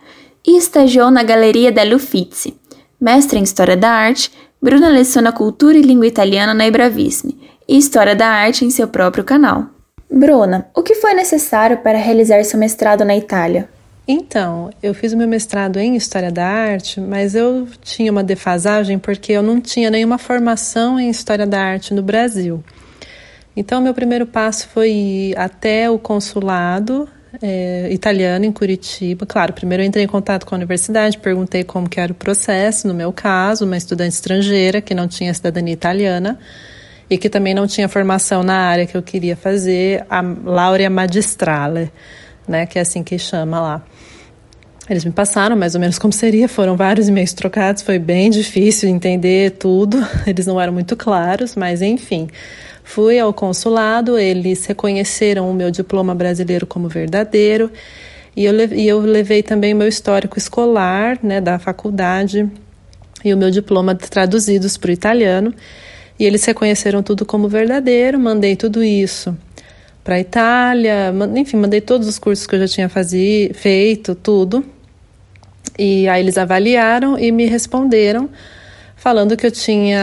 e 0.46 0.58
estagiou 0.58 1.12
na 1.12 1.22
Galeria 1.22 1.72
degli 1.72 1.94
Uffizi. 1.94 2.58
Mestre 3.00 3.38
em 3.38 3.44
História 3.44 3.78
da 3.78 3.91
Arte, 3.91 4.32
Bruna 4.60 4.89
leciona 4.89 5.32
Cultura 5.32 5.78
e 5.78 5.82
Língua 5.82 6.08
Italiana 6.08 6.54
na 6.54 6.65
Ibravissime 6.65 7.39
e 7.68 7.78
História 7.78 8.15
da 8.15 8.28
Arte 8.28 8.65
em 8.65 8.72
seu 8.72 8.88
próprio 8.88 9.24
canal. 9.24 9.68
Bruna, 10.10 10.68
o 10.76 10.82
que 10.82 10.96
foi 10.96 11.13
necessário 11.13 11.78
para 11.78 12.00
realizar 12.00 12.44
seu 12.44 12.60
mestrado 12.60 13.06
na 13.06 13.15
Itália? 13.15 13.70
Então, 14.08 14.70
eu 14.82 14.94
fiz 14.94 15.13
o 15.13 15.18
meu 15.18 15.28
mestrado 15.28 15.78
em 15.78 15.96
História 15.96 16.32
da 16.32 16.46
Arte, 16.46 17.00
mas 17.00 17.36
eu 17.36 17.68
tinha 17.82 18.12
uma 18.12 18.24
defasagem 18.24 18.98
porque 18.98 19.32
eu 19.32 19.44
não 19.44 19.62
tinha 19.62 19.91
nenhuma 19.91 20.18
formação 20.18 21.00
em 21.00 21.10
História 21.10 21.46
da 21.46 21.60
Arte 21.60 21.94
no 21.94 22.02
Brasil. 22.02 22.63
Então, 23.56 23.82
meu 23.82 23.94
primeiro 23.94 24.26
passo 24.26 24.68
foi 24.68 24.91
ir 24.91 25.39
até 25.39 25.89
o 25.89 25.98
consulado 25.98 27.08
é, 27.41 27.89
italiano 27.91 28.46
em 28.46 28.52
Curitiba. 28.52 29.26
Claro, 29.26 29.54
primeiro 29.54 29.84
eu 29.84 29.88
entrei 29.88 30.04
em 30.04 30.08
contato 30.08 30.46
com 30.46 30.56
a 30.56 30.58
universidade, 30.58 31.18
perguntei 31.18 31.63
como 31.63 31.89
que 31.89 32.00
era 32.00 32.12
o 32.12 32.15
processo, 32.15 32.88
no 32.88 32.94
meu 32.94 33.12
caso, 33.12 33.65
uma 33.65 33.78
estudante 33.78 34.13
estrangeira 34.13 34.82
que 34.82 34.94
não 34.94 35.08
tinha 35.08 35.34
cidadania 35.34 35.74
italiana 35.74 36.38
e 37.10 37.18
que 37.18 37.30
também 37.30 37.54
não 37.54 37.68
tinha 37.68 37.88
formação 37.88 38.44
na 38.44 38.58
área 38.58 38.86
que 38.86 38.98
eu 38.98 39.04
queria 39.04 39.36
fazer, 39.36 40.06
a 40.10 40.22
laurea 40.22 40.89
magistrale, 40.89 41.91
né, 42.48 42.65
que 42.65 42.80
é 42.80 42.82
assim 42.82 43.04
que 43.04 43.18
chama 43.18 43.62
lá. 43.62 43.84
Eles 44.89 45.04
me 45.04 45.12
passaram 45.12 45.56
mais 45.56 45.74
ou 45.74 45.82
menos 45.82 45.98
como 45.98 46.13
seria, 46.13 46.48
foram 46.48 46.76
vários 46.78 47.08
e-mails 47.08 47.34
trocados, 47.34 47.82
foi 47.82 47.98
bem 47.98 48.30
difícil 48.30 48.88
entender 48.88 49.52
tudo, 49.52 49.98
eles 50.28 50.45
não 50.45 50.62
eram 50.62 50.74
muito 50.74 50.95
claros, 50.95 51.56
mas 51.56 51.82
enfim, 51.82 52.28
Fui 52.86 53.19
ao 53.19 53.34
consulado, 53.34 54.17
eles 54.17 54.63
reconheceram 54.67 55.50
o 55.50 55.54
meu 55.54 55.71
diploma 55.71 56.13
brasileiro 56.13 56.67
como 56.67 56.88
verdadeiro 56.88 57.71
e 58.38 58.45
eu, 58.45 58.54
e 58.74 58.88
eu 58.88 59.00
levei 59.00 59.41
também 59.41 59.74
o 59.74 59.78
meu 59.78 59.88
histórico 59.88 60.38
escolar 60.38 61.17
né, 61.21 61.41
da 61.41 61.58
faculdade 61.58 62.48
e 63.24 63.34
o 63.34 63.38
meu 63.38 63.50
diploma 63.50 63.95
traduzidos 63.95 64.78
para 64.78 64.89
o 64.89 64.93
italiano. 64.93 65.54
E 66.17 66.26
eles 66.26 66.45
reconheceram 66.45 67.02
tudo 67.02 67.26
como 67.26 67.50
verdadeiro, 67.50 68.19
mandei 68.19 68.56
tudo 68.56 68.84
isso 68.84 69.36
para 70.04 70.15
a 70.15 70.19
Itália, 70.19 71.12
enfim, 71.36 71.58
mandei 71.58 71.82
todos 71.82 72.08
os 72.08 72.19
cursos 72.19 72.45
que 72.45 72.56
eu 72.56 72.60
já 72.60 72.67
tinha 72.67 72.88
fazi, 72.88 73.52
feito, 73.56 74.13
tudo. 74.13 74.63
E 75.78 76.08
aí 76.08 76.22
eles 76.22 76.38
avaliaram 76.38 77.18
e 77.18 77.32
me 77.32 77.46
responderam 77.46 78.30
falando 79.06 79.38
que 79.38 79.46
eu 79.46 79.52
tinha 79.52 80.02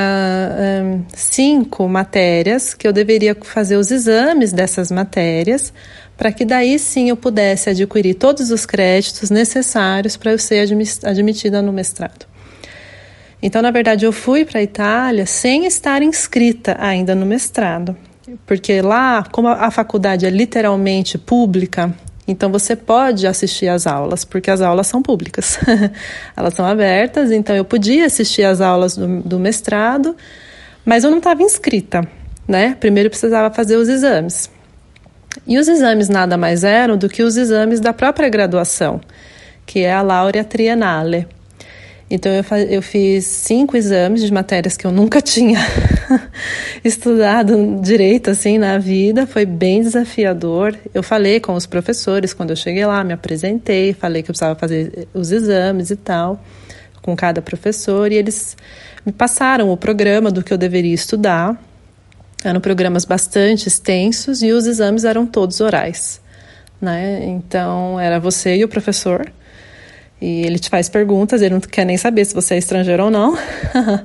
um, 0.85 1.05
cinco 1.13 1.89
matérias, 1.89 2.73
que 2.73 2.87
eu 2.87 2.93
deveria 2.93 3.37
fazer 3.43 3.77
os 3.77 3.91
exames 3.91 4.53
dessas 4.53 4.93
matérias, 4.93 5.73
para 6.17 6.31
que 6.31 6.45
daí 6.45 6.79
sim 6.79 7.09
eu 7.09 7.17
pudesse 7.17 7.69
adquirir 7.69 8.15
todos 8.15 8.53
os 8.53 8.65
créditos 8.65 9.29
necessários 9.29 10.17
para 10.17 10.31
eu 10.31 10.39
ser 10.39 10.69
admitida 11.05 11.61
no 11.61 11.73
mestrado. 11.73 12.27
Então, 13.43 13.61
na 13.61 13.73
verdade, 13.73 14.07
eu 14.07 14.13
fui 14.13 14.45
para 14.45 14.61
a 14.61 14.63
Itália 14.63 15.27
sem 15.27 15.67
estar 15.67 16.01
inscrita 16.01 16.77
ainda 16.79 17.13
no 17.13 17.27
mestrado, 17.27 17.97
porque 18.47 18.81
lá, 18.81 19.25
como 19.33 19.49
a 19.49 19.69
faculdade 19.73 20.27
é 20.27 20.31
literalmente 20.31 21.19
pública, 21.19 21.93
então 22.27 22.51
você 22.51 22.77
pode 22.77 23.27
assistir 23.27 23.69
às 23.69 23.87
aulas, 23.87 24.25
porque 24.25 24.51
as 24.51 24.61
aulas 24.61 24.87
são 24.87 25.03
públicas, 25.03 25.59
elas 26.37 26.55
são 26.55 26.65
abertas. 26.65 27.31
Então 27.31 27.55
eu 27.55 27.65
podia 27.65 28.07
assistir 28.07 28.45
às 28.45 28.61
aulas 28.61 28.97
do, 28.97 29.21
do 29.23 29.39
mestrado, 29.39 30.17
mas 30.85 31.03
eu 31.05 31.11
não 31.11 31.19
estava 31.19 31.43
inscrita, 31.43 32.07
né? 32.47 32.77
Primeiro 32.79 33.09
eu 33.09 33.11
precisava 33.11 33.53
fazer 33.53 33.77
os 33.77 33.89
exames. 33.89 34.51
E 35.47 35.59
os 35.59 35.67
exames 35.67 36.09
nada 36.09 36.37
mais 36.37 36.63
eram 36.63 36.97
do 36.97 37.09
que 37.09 37.23
os 37.23 37.37
exames 37.37 37.81
da 37.81 37.93
própria 37.93 38.29
graduação, 38.29 39.01
que 39.67 39.81
é 39.81 39.93
a 39.93 40.03
Laurea 40.03 40.45
Triennale. 40.45 41.27
Então 42.11 42.31
eu, 42.33 42.45
eu 42.69 42.83
fiz 42.83 43.25
cinco 43.25 43.77
exames 43.77 44.23
de 44.23 44.33
matérias 44.33 44.77
que 44.77 44.87
eu 44.87 44.93
nunca 44.93 45.21
tinha 45.23 45.59
estudado 46.85 47.81
direito 47.81 48.31
assim 48.31 48.59
na 48.59 48.79
vida, 48.79 49.27
foi 49.27 49.47
bem 49.47 49.83
desafiador. 49.83 50.77
Eu 50.93 51.03
falei 51.03 51.41
com 51.41 51.55
os 51.55 51.67
professores 51.67 52.35
quando 52.35 52.51
eu 52.51 52.57
cheguei 52.57 52.85
lá, 52.85 53.03
me 53.03 53.13
apresentei, 53.13 53.93
falei 53.93 54.23
que 54.23 54.31
eu 54.31 54.33
precisava 54.33 54.59
fazer 54.59 55.09
os 55.15 55.33
exames 55.33 55.91
e 55.91 55.97
tal 55.97 56.43
com 57.03 57.17
cada 57.17 57.43
professor 57.43 58.13
e 58.13 58.15
eles 58.15 58.57
me 59.05 59.13
passaram 59.13 59.71
o 59.71 59.77
programa 59.77 60.31
do 60.31 60.43
que 60.43 60.53
eu 60.53 60.59
deveria 60.59 60.95
estudar. 60.95 61.61
Eram 62.45 62.61
programas 62.61 63.05
bastante 63.05 63.69
extensos 63.69 64.43
e 64.43 64.53
os 64.53 64.67
exames 64.67 65.05
eram 65.05 65.27
todos 65.27 65.61
orais, 65.61 66.21
né? 66.81 67.25
Então 67.25 67.99
era 67.99 68.19
você 68.19 68.57
e 68.57 68.65
o 68.65 68.69
professor 68.69 69.31
e 70.23 70.47
ele 70.47 70.57
te 70.57 70.71
faz 70.71 70.89
perguntas, 70.89 71.43
ele 71.43 71.55
não 71.55 71.61
quer 71.61 71.85
nem 71.85 71.97
saber 71.97 72.25
se 72.25 72.33
você 72.33 72.55
é 72.55 72.59
estrangeiro 72.59 73.07
ou 73.07 73.11
não. 73.11 73.37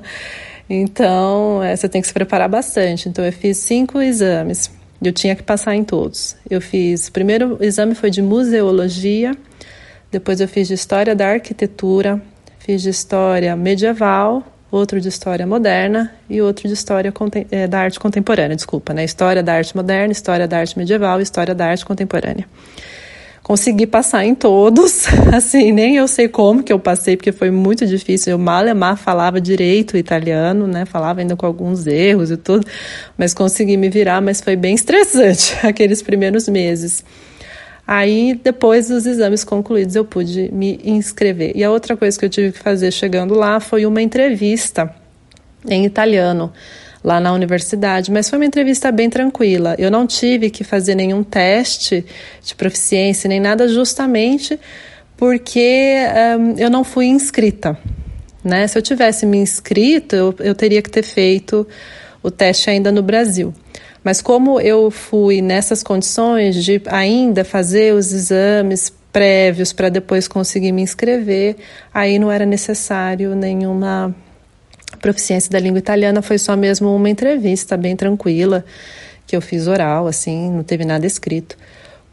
então, 0.68 1.62
é, 1.62 1.76
você 1.76 1.88
tem 1.88 2.00
que 2.00 2.08
se 2.08 2.12
preparar 2.12 2.48
bastante. 2.48 3.08
Então, 3.08 3.24
eu 3.24 3.32
fiz 3.32 3.58
cinco 3.58 4.02
exames. 4.02 4.68
Eu 5.00 5.12
tinha 5.12 5.36
que 5.36 5.44
passar 5.44 5.76
em 5.76 5.84
todos. 5.84 6.34
Eu 6.50 6.60
fiz. 6.60 7.06
O 7.06 7.12
primeiro 7.12 7.56
exame 7.60 7.94
foi 7.94 8.10
de 8.10 8.20
museologia, 8.20 9.30
depois 10.10 10.40
eu 10.40 10.48
fiz 10.48 10.66
de 10.66 10.74
história 10.74 11.14
da 11.14 11.28
arquitetura, 11.28 12.20
fiz 12.58 12.82
de 12.82 12.88
história 12.88 13.54
medieval, 13.54 14.42
outro 14.72 15.00
de 15.00 15.08
história 15.08 15.46
moderna 15.46 16.12
e 16.28 16.42
outro 16.42 16.66
de 16.66 16.74
história 16.74 17.14
é, 17.52 17.68
da 17.68 17.78
arte 17.78 18.00
contemporânea, 18.00 18.56
desculpa, 18.56 18.92
né? 18.92 19.04
História 19.04 19.40
da 19.40 19.54
arte 19.54 19.76
moderna, 19.76 20.10
história 20.10 20.48
da 20.48 20.58
arte 20.58 20.76
medieval 20.76 21.20
história 21.20 21.54
da 21.54 21.66
arte 21.66 21.86
contemporânea 21.86 22.44
consegui 23.48 23.86
passar 23.86 24.26
em 24.26 24.34
todos, 24.34 25.06
assim, 25.34 25.72
nem 25.72 25.96
eu 25.96 26.06
sei 26.06 26.28
como 26.28 26.62
que 26.62 26.70
eu 26.70 26.78
passei, 26.78 27.16
porque 27.16 27.32
foi 27.32 27.50
muito 27.50 27.86
difícil. 27.86 28.32
Eu 28.32 28.38
malemar 28.38 28.98
falava 28.98 29.40
direito 29.40 29.96
italiano, 29.96 30.66
né? 30.66 30.84
Falava 30.84 31.20
ainda 31.20 31.34
com 31.34 31.46
alguns 31.46 31.86
erros 31.86 32.30
e 32.30 32.36
tudo, 32.36 32.66
mas 33.16 33.32
consegui 33.32 33.78
me 33.78 33.88
virar, 33.88 34.20
mas 34.20 34.42
foi 34.42 34.54
bem 34.54 34.74
estressante 34.74 35.56
aqueles 35.66 36.02
primeiros 36.02 36.46
meses. 36.46 37.02
Aí, 37.86 38.38
depois 38.44 38.88
dos 38.88 39.06
exames 39.06 39.44
concluídos, 39.44 39.96
eu 39.96 40.04
pude 40.04 40.50
me 40.52 40.78
inscrever. 40.84 41.52
E 41.56 41.64
a 41.64 41.70
outra 41.70 41.96
coisa 41.96 42.18
que 42.18 42.26
eu 42.26 42.28
tive 42.28 42.52
que 42.52 42.58
fazer 42.58 42.90
chegando 42.90 43.32
lá 43.32 43.60
foi 43.60 43.86
uma 43.86 44.02
entrevista 44.02 44.94
em 45.66 45.86
italiano 45.86 46.52
lá 47.02 47.20
na 47.20 47.32
universidade, 47.32 48.10
mas 48.10 48.28
foi 48.28 48.38
uma 48.38 48.44
entrevista 48.44 48.90
bem 48.90 49.08
tranquila. 49.08 49.74
Eu 49.78 49.90
não 49.90 50.06
tive 50.06 50.50
que 50.50 50.64
fazer 50.64 50.94
nenhum 50.94 51.22
teste 51.22 52.04
de 52.42 52.54
proficiência 52.54 53.28
nem 53.28 53.40
nada, 53.40 53.68
justamente 53.68 54.58
porque 55.16 55.96
um, 56.38 56.58
eu 56.58 56.70
não 56.70 56.84
fui 56.84 57.06
inscrita. 57.06 57.78
Né? 58.42 58.66
Se 58.66 58.78
eu 58.78 58.82
tivesse 58.82 59.26
me 59.26 59.38
inscrito, 59.38 60.14
eu, 60.14 60.34
eu 60.38 60.54
teria 60.54 60.80
que 60.80 60.90
ter 60.90 61.02
feito 61.02 61.66
o 62.22 62.30
teste 62.30 62.70
ainda 62.70 62.92
no 62.92 63.02
Brasil. 63.02 63.52
Mas 64.02 64.22
como 64.22 64.60
eu 64.60 64.90
fui 64.90 65.42
nessas 65.42 65.82
condições 65.82 66.64
de 66.64 66.80
ainda 66.86 67.44
fazer 67.44 67.94
os 67.94 68.12
exames 68.12 68.92
prévios 69.12 69.72
para 69.72 69.88
depois 69.88 70.28
conseguir 70.28 70.72
me 70.72 70.82
inscrever, 70.82 71.56
aí 71.92 72.18
não 72.18 72.30
era 72.30 72.46
necessário 72.46 73.34
nenhuma 73.34 74.14
proficiência 74.96 75.50
da 75.50 75.58
língua 75.58 75.78
italiana 75.78 76.22
foi 76.22 76.38
só 76.38 76.56
mesmo 76.56 76.94
uma 76.94 77.10
entrevista 77.10 77.76
bem 77.76 77.94
tranquila, 77.94 78.64
que 79.26 79.36
eu 79.36 79.40
fiz 79.40 79.66
oral, 79.66 80.06
assim, 80.06 80.50
não 80.50 80.62
teve 80.62 80.84
nada 80.84 81.06
escrito, 81.06 81.56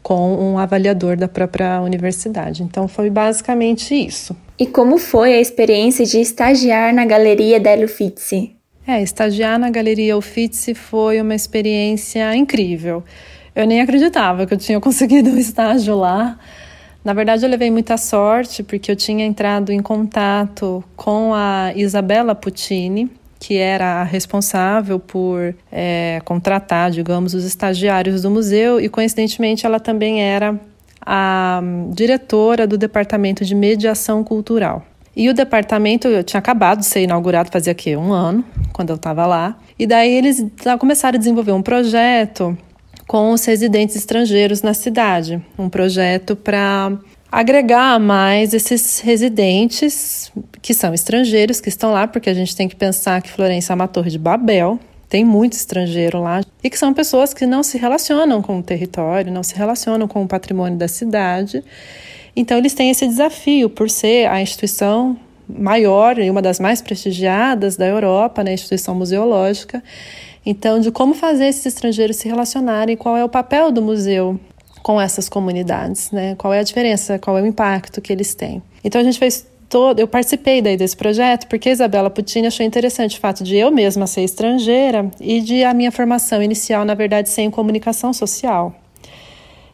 com 0.02 0.36
um 0.36 0.58
avaliador 0.58 1.16
da 1.16 1.26
própria 1.26 1.80
universidade. 1.80 2.62
Então 2.62 2.86
foi 2.86 3.10
basicamente 3.10 3.94
isso. 3.94 4.36
E 4.58 4.66
como 4.66 4.98
foi 4.98 5.34
a 5.34 5.40
experiência 5.40 6.04
de 6.04 6.20
estagiar 6.20 6.94
na 6.94 7.04
Galeria 7.04 7.58
Delio 7.58 7.86
Uffizi? 7.86 8.52
É, 8.86 9.02
estagiar 9.02 9.58
na 9.58 9.68
Galeria 9.68 10.16
Uffizi 10.16 10.74
foi 10.74 11.20
uma 11.20 11.34
experiência 11.34 12.36
incrível. 12.36 13.02
Eu 13.54 13.66
nem 13.66 13.80
acreditava 13.80 14.46
que 14.46 14.54
eu 14.54 14.58
tinha 14.58 14.78
conseguido 14.80 15.30
um 15.30 15.38
estágio 15.38 15.96
lá. 15.96 16.38
Na 17.06 17.12
verdade, 17.12 17.46
eu 17.46 17.48
levei 17.48 17.70
muita 17.70 17.96
sorte 17.96 18.64
porque 18.64 18.90
eu 18.90 18.96
tinha 18.96 19.24
entrado 19.24 19.70
em 19.70 19.80
contato 19.80 20.82
com 20.96 21.32
a 21.32 21.72
Isabela 21.76 22.34
Puccini, 22.34 23.08
que 23.38 23.56
era 23.56 24.00
a 24.00 24.02
responsável 24.02 24.98
por 24.98 25.54
é, 25.70 26.20
contratar, 26.24 26.90
digamos, 26.90 27.32
os 27.32 27.44
estagiários 27.44 28.22
do 28.22 28.30
museu, 28.32 28.80
e 28.80 28.88
coincidentemente 28.88 29.64
ela 29.64 29.78
também 29.78 30.20
era 30.20 30.58
a 31.00 31.62
diretora 31.92 32.66
do 32.66 32.76
departamento 32.76 33.44
de 33.44 33.54
mediação 33.54 34.24
cultural. 34.24 34.84
E 35.14 35.30
o 35.30 35.32
departamento 35.32 36.08
eu 36.08 36.24
tinha 36.24 36.40
acabado 36.40 36.80
de 36.80 36.86
ser 36.86 37.02
inaugurado 37.02 37.52
fazia 37.52 37.72
quê? 37.72 37.96
Um 37.96 38.12
ano, 38.12 38.44
quando 38.72 38.90
eu 38.90 38.96
estava 38.96 39.24
lá. 39.26 39.56
E 39.78 39.86
daí 39.86 40.12
eles 40.12 40.44
começaram 40.80 41.14
a 41.14 41.18
desenvolver 41.20 41.52
um 41.52 41.62
projeto 41.62 42.58
com 43.06 43.30
os 43.30 43.44
residentes 43.44 43.96
estrangeiros 43.96 44.62
na 44.62 44.74
cidade. 44.74 45.40
Um 45.58 45.68
projeto 45.68 46.34
para 46.34 46.92
agregar 47.30 47.98
mais 48.00 48.54
esses 48.54 49.00
residentes 49.00 50.32
que 50.62 50.74
são 50.74 50.94
estrangeiros, 50.94 51.60
que 51.60 51.68
estão 51.68 51.92
lá, 51.92 52.06
porque 52.06 52.30
a 52.30 52.34
gente 52.34 52.56
tem 52.56 52.68
que 52.68 52.76
pensar 52.76 53.22
que 53.22 53.30
Florença 53.30 53.72
é 53.72 53.74
uma 53.74 53.88
torre 53.88 54.10
de 54.10 54.18
Babel, 54.18 54.78
tem 55.08 55.24
muito 55.24 55.52
estrangeiro 55.52 56.20
lá, 56.20 56.42
e 56.62 56.68
que 56.68 56.78
são 56.78 56.92
pessoas 56.92 57.32
que 57.32 57.46
não 57.46 57.62
se 57.62 57.78
relacionam 57.78 58.42
com 58.42 58.58
o 58.58 58.62
território, 58.62 59.32
não 59.32 59.42
se 59.42 59.54
relacionam 59.54 60.08
com 60.08 60.24
o 60.24 60.26
patrimônio 60.26 60.78
da 60.78 60.88
cidade. 60.88 61.62
Então, 62.34 62.58
eles 62.58 62.74
têm 62.74 62.90
esse 62.90 63.06
desafio, 63.06 63.70
por 63.70 63.88
ser 63.88 64.26
a 64.28 64.42
instituição 64.42 65.16
maior 65.48 66.18
e 66.18 66.28
uma 66.28 66.42
das 66.42 66.58
mais 66.58 66.82
prestigiadas 66.82 67.76
da 67.76 67.86
Europa, 67.86 68.42
né, 68.42 68.50
a 68.50 68.54
instituição 68.54 68.94
museológica, 68.94 69.82
então, 70.48 70.78
de 70.78 70.92
como 70.92 71.12
fazer 71.12 71.46
esses 71.46 71.66
estrangeiros 71.66 72.16
se 72.16 72.28
relacionarem, 72.28 72.96
qual 72.96 73.16
é 73.16 73.24
o 73.24 73.28
papel 73.28 73.72
do 73.72 73.82
museu 73.82 74.38
com 74.80 75.00
essas 75.00 75.28
comunidades, 75.28 76.12
né? 76.12 76.36
Qual 76.36 76.54
é 76.54 76.60
a 76.60 76.62
diferença, 76.62 77.18
qual 77.18 77.36
é 77.36 77.42
o 77.42 77.46
impacto 77.46 78.00
que 78.00 78.12
eles 78.12 78.32
têm. 78.36 78.62
Então, 78.84 79.00
a 79.00 79.04
gente 79.04 79.18
fez 79.18 79.44
todo, 79.68 79.98
eu 79.98 80.06
participei 80.06 80.62
daí 80.62 80.76
desse 80.76 80.96
projeto 80.96 81.48
porque 81.48 81.68
a 81.68 81.72
Isabela 81.72 82.08
Puccini 82.08 82.46
achou 82.46 82.64
interessante 82.64 83.18
o 83.18 83.20
fato 83.20 83.42
de 83.42 83.56
eu 83.56 83.72
mesma 83.72 84.06
ser 84.06 84.22
estrangeira 84.22 85.10
e 85.20 85.40
de 85.40 85.64
a 85.64 85.74
minha 85.74 85.90
formação 85.90 86.40
inicial, 86.40 86.84
na 86.84 86.94
verdade, 86.94 87.28
ser 87.28 87.42
em 87.42 87.50
comunicação 87.50 88.12
social. 88.12 88.72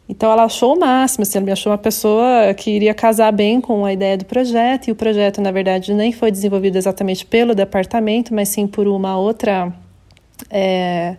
Então 0.09 0.33
ela 0.33 0.45
achou 0.45 0.75
o 0.75 0.81
máximo, 0.81 1.23
assim, 1.23 1.37
ela 1.37 1.45
me 1.45 1.53
achou 1.53 1.71
uma 1.71 1.79
pessoa 1.79 2.53
que 2.55 2.71
iria 2.71 2.95
casar 2.95 3.31
bem 3.31 3.61
com 3.61 3.85
a 3.85 3.93
ideia 3.93 4.17
do 4.17 4.25
projeto, 4.25 4.89
e 4.89 4.93
o 4.93 4.97
projeto, 4.97 5.41
na 5.43 5.51
verdade, 5.51 5.93
nem 5.93 6.13
foi 6.13 6.31
desenvolvido 6.31 6.77
exatamente 6.77 7.27
pelo 7.27 7.55
departamento, 7.55 8.35
mas 8.35 8.49
sim 8.49 8.67
por 8.67 8.89
uma 8.89 9.19
outra 9.19 9.73
é, 10.51 11.17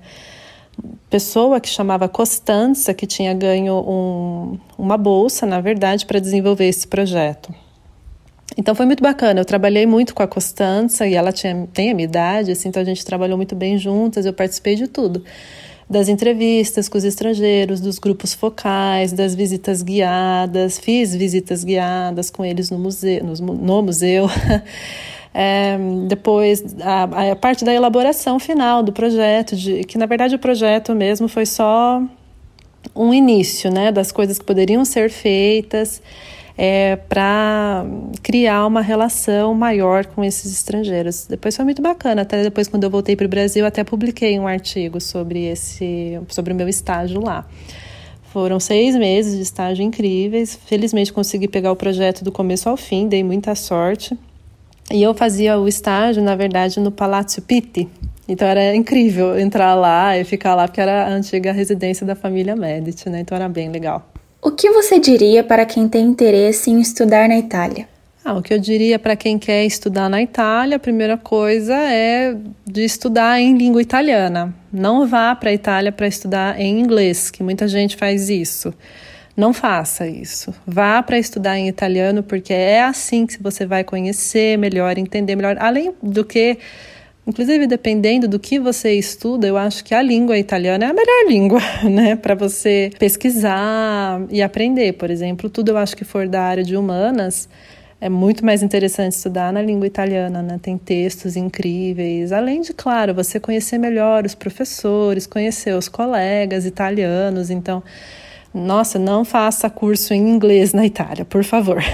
pessoa 1.10 1.60
que 1.60 1.70
chamava 1.70 2.08
Costanza, 2.08 2.94
que 2.94 3.06
tinha 3.06 3.34
ganho 3.34 3.76
um, 3.76 4.58
uma 4.78 4.98
bolsa, 4.98 5.46
na 5.46 5.62
verdade, 5.62 6.06
para 6.06 6.20
desenvolver 6.20 6.66
esse 6.66 6.88
projeto. 6.88 7.54
Então 8.58 8.76
foi 8.76 8.86
muito 8.86 9.02
bacana. 9.02 9.40
Eu 9.40 9.46
trabalhei 9.46 9.86
muito 9.86 10.14
com 10.14 10.22
a 10.22 10.28
Costanza 10.28 11.08
e 11.08 11.16
ela 11.16 11.32
tinha, 11.32 11.68
tem 11.74 11.92
a 11.92 11.94
minha 11.94 12.06
idade, 12.06 12.52
assim, 12.52 12.70
então 12.70 12.82
a 12.82 12.86
gente 12.86 13.04
trabalhou 13.06 13.38
muito 13.38 13.56
bem 13.56 13.78
juntas. 13.78 14.26
Eu 14.26 14.34
participei 14.34 14.76
de 14.76 14.88
tudo 14.88 15.24
das 15.90 16.08
entrevistas 16.08 16.88
com 16.90 16.98
os 16.98 17.04
estrangeiros, 17.04 17.80
dos 17.80 18.00
grupos 18.00 18.34
focais, 18.34 19.12
das 19.12 19.36
visitas 19.36 19.82
guiadas. 19.82 20.80
Fiz 20.80 21.16
visitas 21.16 21.64
guiadas 21.64 22.30
com 22.30 22.44
eles 22.44 22.70
no 22.70 22.80
museu. 22.80 23.24
No, 23.24 23.54
no 23.54 23.82
museu. 23.82 24.28
É, 25.34 25.78
depois, 26.08 26.64
a, 26.82 27.32
a, 27.32 27.36
parte 27.36 27.66
da 27.66 27.74
elaboração 27.74 28.40
final 28.40 28.84
do 28.84 28.94
projeto, 28.94 29.56
de, 29.56 29.84
que 29.84 29.98
na 29.98 30.06
verdade 30.06 30.36
o 30.36 30.40
projeto 30.40 30.94
mesmo 30.94 31.28
foi 31.28 31.46
só 31.46 32.02
um 32.96 33.14
início 33.14 33.72
né, 33.72 33.92
das 33.92 34.12
coisas 34.12 34.38
que 34.38 34.46
poderiam 34.46 34.86
ser 34.86 35.10
feitas 35.10 36.02
é, 36.56 36.96
para 36.96 37.84
criar 38.22 38.68
uma 38.68 38.82
relação 38.82 39.54
maior 39.56 40.06
com 40.06 40.24
esses 40.24 40.52
estrangeiros. 40.52 41.26
Depois 41.28 41.56
foi 41.56 41.66
muito 41.66 41.82
bacana, 41.82 42.22
até 42.22 42.44
depois 42.44 42.68
quando 42.68 42.84
eu 42.84 42.90
voltei 42.90 43.16
para 43.16 43.26
o 43.26 43.30
Brasil, 43.30 43.66
até 43.66 43.84
publiquei 43.84 44.38
um 44.40 44.48
artigo 44.48 45.02
sobre 45.02 45.46
esse, 45.46 46.20
sobre 46.30 46.54
o 46.54 46.56
meu 46.56 46.70
estágio 46.70 47.22
lá. 47.22 47.48
Foram 48.32 48.60
seis 48.60 48.96
meses 48.96 49.36
de 49.36 49.44
estágio 49.44 49.84
incríveis. 49.84 50.60
Felizmente 50.66 51.14
consegui 51.14 51.48
pegar 51.48 51.72
o 51.72 51.76
projeto 51.76 52.24
do 52.24 52.32
começo 52.32 52.68
ao 52.68 52.76
fim, 52.76 53.08
dei 53.08 53.24
muita 53.24 53.54
sorte. 53.54 54.18
E 54.92 55.02
eu 55.02 55.14
fazia 55.14 55.58
o 55.58 55.68
estágio, 55.68 56.22
na 56.22 56.36
verdade, 56.36 56.80
no 56.80 56.92
Palácio 56.92 57.42
Pitti. 57.42 57.88
Então 58.28 58.48
era 58.48 58.76
incrível 58.76 59.38
entrar 59.38 59.76
lá 59.76 60.18
e 60.18 60.24
ficar 60.24 60.56
lá, 60.56 60.68
porque 60.68 60.80
era 60.80 61.06
a 61.06 61.10
antiga 61.10 61.52
residência 61.52 62.06
da 62.06 62.16
família 62.16 62.56
Medici, 62.56 63.10
né? 63.10 63.20
Então 63.20 63.36
era 63.36 63.50
bem 63.50 63.70
legal. 63.70 64.10
O 64.42 64.52
que 64.52 64.70
você 64.72 65.00
diria 65.00 65.44
para 65.44 65.66
quem 65.66 65.88
tem 65.88 66.06
interesse 66.06 66.70
em 66.70 66.80
estudar 66.80 67.28
na 67.28 67.38
Itália? 67.38 67.88
Ah, 68.26 68.34
o 68.34 68.42
que 68.42 68.54
eu 68.54 68.60
diria 68.60 68.98
para 68.98 69.18
quem 69.18 69.38
quer 69.38 69.66
estudar 69.66 70.10
na 70.10 70.22
Itália, 70.22 70.78
a 70.78 70.80
primeira 70.80 71.18
coisa 71.18 71.74
é 71.76 72.36
de 72.66 72.86
estudar 72.86 73.42
em 73.42 73.58
língua 73.58 73.82
italiana. 73.82 74.54
Não 74.72 75.06
vá 75.06 75.36
para 75.36 75.50
a 75.50 75.54
Itália 75.54 75.92
para 75.92 76.08
estudar 76.08 76.58
em 76.60 76.80
inglês, 76.80 77.30
que 77.30 77.44
muita 77.44 77.68
gente 77.68 77.98
faz 77.98 78.30
isso. 78.30 78.74
Não 79.36 79.52
faça 79.52 80.08
isso. 80.08 80.54
Vá 80.66 81.02
para 81.02 81.18
estudar 81.18 81.58
em 81.58 81.68
italiano, 81.68 82.22
porque 82.22 82.54
é 82.54 82.84
assim 82.84 83.26
que 83.26 83.42
você 83.42 83.66
vai 83.66 83.84
conhecer 83.84 84.58
melhor, 84.58 84.98
entender 84.98 85.36
melhor. 85.36 85.58
Além 85.60 85.94
do 86.02 86.24
que 86.24 86.58
Inclusive, 87.26 87.68
dependendo 87.68 88.28
do 88.28 88.38
que 88.38 88.60
você 88.60 88.96
estuda, 88.96 89.48
eu 89.48 89.56
acho 89.56 89.82
que 89.86 89.96
a 89.96 90.02
língua 90.02 90.38
italiana 90.38 90.86
é 90.86 90.90
a 90.90 90.94
melhor 90.94 91.24
língua, 91.32 91.62
né, 91.90 92.18
para 92.18 92.36
você 92.36 92.92
pesquisar 93.00 94.22
e 94.30 94.42
aprender. 94.42 94.94
Por 94.94 95.10
exemplo, 95.10 95.50
tudo 95.50 95.70
eu 95.70 95.78
acho 95.78 95.96
que 95.96 96.04
for 96.04 96.28
da 96.28 96.42
área 96.42 96.64
de 96.64 96.76
humanas, 96.76 97.48
é 98.02 98.10
muito 98.10 98.46
mais 98.46 98.62
interessante 98.62 99.14
estudar 99.14 99.54
na 99.54 99.62
língua 99.62 99.88
italiana, 99.88 100.42
né? 100.42 100.60
Tem 100.62 100.78
textos 100.78 101.38
incríveis, 101.38 102.34
além 102.34 102.60
de, 102.60 102.74
claro, 102.74 103.14
você 103.14 103.40
conhecer 103.40 103.78
melhor 103.78 104.26
os 104.26 104.36
professores, 104.36 105.26
conhecer 105.26 105.74
os 105.74 105.88
colegas 105.88 106.66
italianos. 106.66 107.50
Então, 107.50 107.82
nossa, 108.54 109.00
não 109.00 109.26
faça 109.26 109.70
curso 109.70 110.14
em 110.14 110.30
inglês 110.30 110.74
na 110.74 110.86
Itália, 110.86 111.26
por 111.26 111.44
favor. 111.44 111.82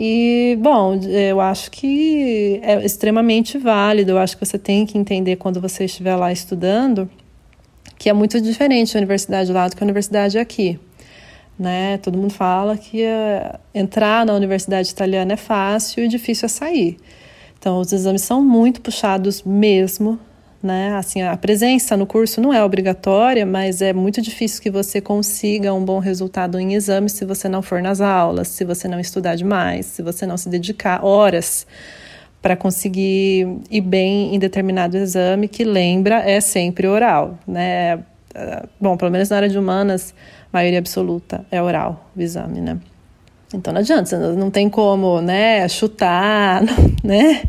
E, 0.00 0.56
bom, 0.60 0.94
eu 1.02 1.40
acho 1.40 1.72
que 1.72 2.60
é 2.62 2.84
extremamente 2.84 3.58
válido. 3.58 4.12
Eu 4.12 4.18
acho 4.18 4.36
que 4.36 4.46
você 4.46 4.56
tem 4.56 4.86
que 4.86 4.96
entender 4.96 5.36
quando 5.36 5.60
você 5.60 5.86
estiver 5.86 6.14
lá 6.14 6.30
estudando 6.30 7.10
que 7.98 8.08
é 8.08 8.12
muito 8.12 8.40
diferente 8.40 8.96
a 8.96 9.00
universidade 9.00 9.52
lá 9.52 9.66
do 9.68 9.76
que 9.76 9.82
a 9.82 9.86
universidade 9.86 10.38
aqui. 10.38 10.78
Né? 11.58 11.98
Todo 11.98 12.16
mundo 12.16 12.32
fala 12.32 12.78
que 12.78 13.02
uh, 13.02 13.58
entrar 13.74 14.24
na 14.24 14.32
universidade 14.34 14.88
italiana 14.88 15.32
é 15.32 15.36
fácil 15.36 16.04
e 16.04 16.08
difícil 16.08 16.46
é 16.46 16.48
sair. 16.48 16.96
Então, 17.58 17.80
os 17.80 17.92
exames 17.92 18.22
são 18.22 18.40
muito 18.40 18.80
puxados 18.80 19.42
mesmo, 19.42 20.20
né? 20.62 20.94
Assim, 20.96 21.22
a 21.22 21.36
presença 21.36 21.96
no 21.96 22.06
curso 22.06 22.40
não 22.40 22.52
é 22.52 22.62
obrigatória, 22.64 23.46
mas 23.46 23.80
é 23.80 23.92
muito 23.92 24.20
difícil 24.20 24.62
que 24.62 24.70
você 24.70 25.00
consiga 25.00 25.72
um 25.72 25.84
bom 25.84 25.98
resultado 25.98 26.58
em 26.58 26.74
exame 26.74 27.08
se 27.08 27.24
você 27.24 27.48
não 27.48 27.62
for 27.62 27.80
nas 27.80 28.00
aulas, 28.00 28.48
se 28.48 28.64
você 28.64 28.88
não 28.88 28.98
estudar 28.98 29.36
demais, 29.36 29.86
se 29.86 30.02
você 30.02 30.26
não 30.26 30.36
se 30.36 30.48
dedicar 30.48 31.04
horas 31.04 31.66
para 32.42 32.56
conseguir 32.56 33.46
ir 33.70 33.80
bem 33.80 34.34
em 34.34 34.38
determinado 34.38 34.96
exame, 34.96 35.48
que 35.48 35.64
lembra 35.64 36.28
é 36.28 36.40
sempre 36.40 36.86
oral, 36.86 37.38
né? 37.46 38.00
Bom, 38.80 38.96
pelo 38.96 39.10
menos 39.10 39.28
na 39.28 39.36
área 39.36 39.48
de 39.48 39.58
humanas, 39.58 40.14
maioria 40.52 40.78
absoluta 40.78 41.44
é 41.50 41.60
oral 41.60 42.10
o 42.16 42.20
exame, 42.20 42.60
né? 42.60 42.78
Então 43.52 43.72
não 43.72 43.80
adianta, 43.80 44.34
não 44.34 44.50
tem 44.50 44.68
como, 44.68 45.20
né, 45.20 45.66
chutar, 45.68 46.62
né? 47.02 47.42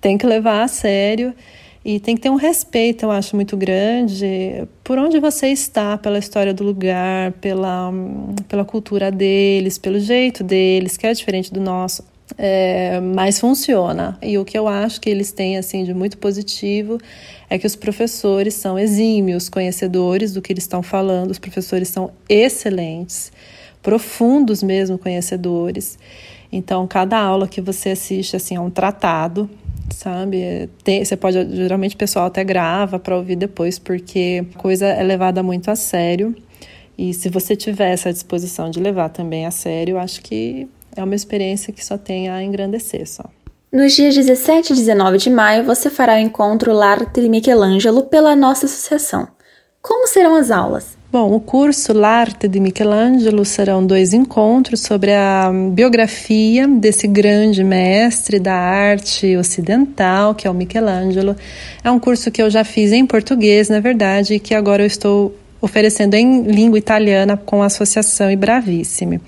Tem 0.00 0.18
que 0.18 0.26
levar 0.26 0.62
a 0.62 0.68
sério. 0.68 1.34
E 1.88 1.98
tem 1.98 2.14
que 2.14 2.20
ter 2.20 2.28
um 2.28 2.34
respeito, 2.34 3.06
eu 3.06 3.10
acho, 3.10 3.34
muito 3.34 3.56
grande 3.56 4.68
por 4.84 4.98
onde 4.98 5.18
você 5.18 5.46
está, 5.46 5.96
pela 5.96 6.18
história 6.18 6.52
do 6.52 6.62
lugar, 6.62 7.32
pela, 7.40 7.90
pela 8.46 8.62
cultura 8.62 9.10
deles, 9.10 9.78
pelo 9.78 9.98
jeito 9.98 10.44
deles, 10.44 10.98
que 10.98 11.06
é 11.06 11.14
diferente 11.14 11.50
do 11.50 11.60
nosso. 11.62 12.04
É, 12.36 13.00
mas 13.00 13.40
funciona. 13.40 14.18
E 14.20 14.36
o 14.36 14.44
que 14.44 14.58
eu 14.58 14.68
acho 14.68 15.00
que 15.00 15.08
eles 15.08 15.32
têm 15.32 15.56
assim 15.56 15.82
de 15.82 15.94
muito 15.94 16.18
positivo 16.18 16.98
é 17.48 17.58
que 17.58 17.66
os 17.66 17.74
professores 17.74 18.52
são 18.52 18.78
exímios 18.78 19.48
conhecedores 19.48 20.34
do 20.34 20.42
que 20.42 20.52
eles 20.52 20.64
estão 20.64 20.82
falando, 20.82 21.30
os 21.30 21.38
professores 21.38 21.88
são 21.88 22.10
excelentes, 22.28 23.32
profundos 23.82 24.62
mesmo 24.62 24.98
conhecedores. 24.98 25.98
Então, 26.52 26.86
cada 26.86 27.18
aula 27.18 27.48
que 27.48 27.62
você 27.62 27.88
assiste 27.88 28.36
assim 28.36 28.56
é 28.56 28.60
um 28.60 28.68
tratado 28.68 29.48
sabe? 29.94 30.68
Tem, 30.84 31.04
você 31.04 31.16
pode, 31.16 31.56
geralmente 31.56 31.94
o 31.94 31.98
pessoal 31.98 32.26
até 32.26 32.44
grava 32.44 32.98
para 32.98 33.16
ouvir 33.16 33.36
depois, 33.36 33.78
porque 33.78 34.44
a 34.54 34.58
coisa 34.58 34.86
é 34.86 35.02
levada 35.02 35.42
muito 35.42 35.70
a 35.70 35.76
sério. 35.76 36.34
E 36.96 37.14
se 37.14 37.28
você 37.28 37.54
tiver 37.54 37.92
essa 37.92 38.12
disposição 38.12 38.70
de 38.70 38.80
levar 38.80 39.08
também 39.08 39.46
a 39.46 39.50
sério, 39.50 39.98
acho 39.98 40.20
que 40.20 40.68
é 40.96 41.02
uma 41.02 41.14
experiência 41.14 41.72
que 41.72 41.84
só 41.84 41.96
tem 41.96 42.28
a 42.28 42.42
engrandecer 42.42 43.08
só. 43.08 43.24
Nos 43.72 43.94
dias 43.94 44.14
17 44.14 44.72
e 44.72 44.76
19 44.76 45.18
de 45.18 45.30
maio, 45.30 45.62
você 45.62 45.88
fará 45.90 46.14
o 46.14 46.18
encontro 46.18 46.72
L'Arte 46.72 47.28
Michelangelo 47.28 48.02
pela 48.04 48.34
nossa 48.34 48.66
associação. 48.66 49.28
Como 49.80 50.08
serão 50.08 50.34
as 50.34 50.50
aulas? 50.50 50.97
Bom, 51.10 51.32
o 51.32 51.40
curso 51.40 51.94
L'Arte 51.94 52.46
de 52.46 52.60
Michelangelo 52.60 53.42
serão 53.42 53.86
dois 53.86 54.12
encontros 54.12 54.80
sobre 54.80 55.14
a 55.14 55.50
biografia 55.72 56.68
desse 56.68 57.06
grande 57.08 57.64
mestre 57.64 58.38
da 58.38 58.52
arte 58.52 59.34
ocidental, 59.34 60.34
que 60.34 60.46
é 60.46 60.50
o 60.50 60.54
Michelangelo. 60.54 61.34
É 61.82 61.90
um 61.90 61.98
curso 61.98 62.30
que 62.30 62.42
eu 62.42 62.50
já 62.50 62.62
fiz 62.62 62.92
em 62.92 63.06
português, 63.06 63.70
na 63.70 63.80
verdade, 63.80 64.34
e 64.34 64.38
que 64.38 64.54
agora 64.54 64.82
eu 64.82 64.86
estou 64.86 65.34
oferecendo 65.62 66.12
em 66.12 66.42
língua 66.42 66.78
italiana 66.78 67.38
com 67.38 67.62
a 67.62 67.66
Associação 67.66 68.30
Ibravissime. 68.30 69.18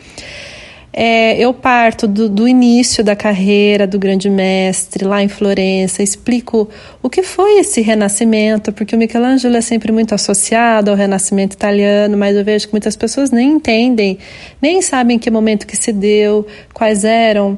É, 0.92 1.38
eu 1.38 1.55
parto 1.55 2.09
do, 2.09 2.29
do, 2.29 2.48
início 2.48 3.05
da 3.05 3.14
carreira 3.14 3.87
do 3.87 3.96
grande 3.96 4.29
mestre 4.29 5.05
lá 5.05 5.22
em 5.22 5.29
Florença, 5.29 6.03
explico 6.03 6.68
o 7.00 7.09
que 7.09 7.22
foi 7.22 7.61
esse 7.61 7.81
renascimento, 7.81 8.72
porque 8.72 8.96
o 8.96 8.98
Michelangelo 8.98 9.57
é 9.57 9.61
sempre 9.61 9.92
muito 9.92 10.14
associado 10.14 10.90
ao 10.90 10.96
renascimento 10.96 11.55
italiano, 11.55 12.18
mas 12.18 12.37
eu 12.37 12.44
vejo 12.44 12.66
que 12.66 12.72
muitas 12.72 12.96
pessoas 12.96 13.31
nem 13.31 13.53
entendem, 13.53 14.18
nem 14.61 14.83
sabem 14.83 15.16
que 15.16 15.31
momento 15.31 15.64
que 15.64 15.76
se 15.76 15.92
deu, 15.92 16.44
quais 16.74 17.05
eram 17.05 17.57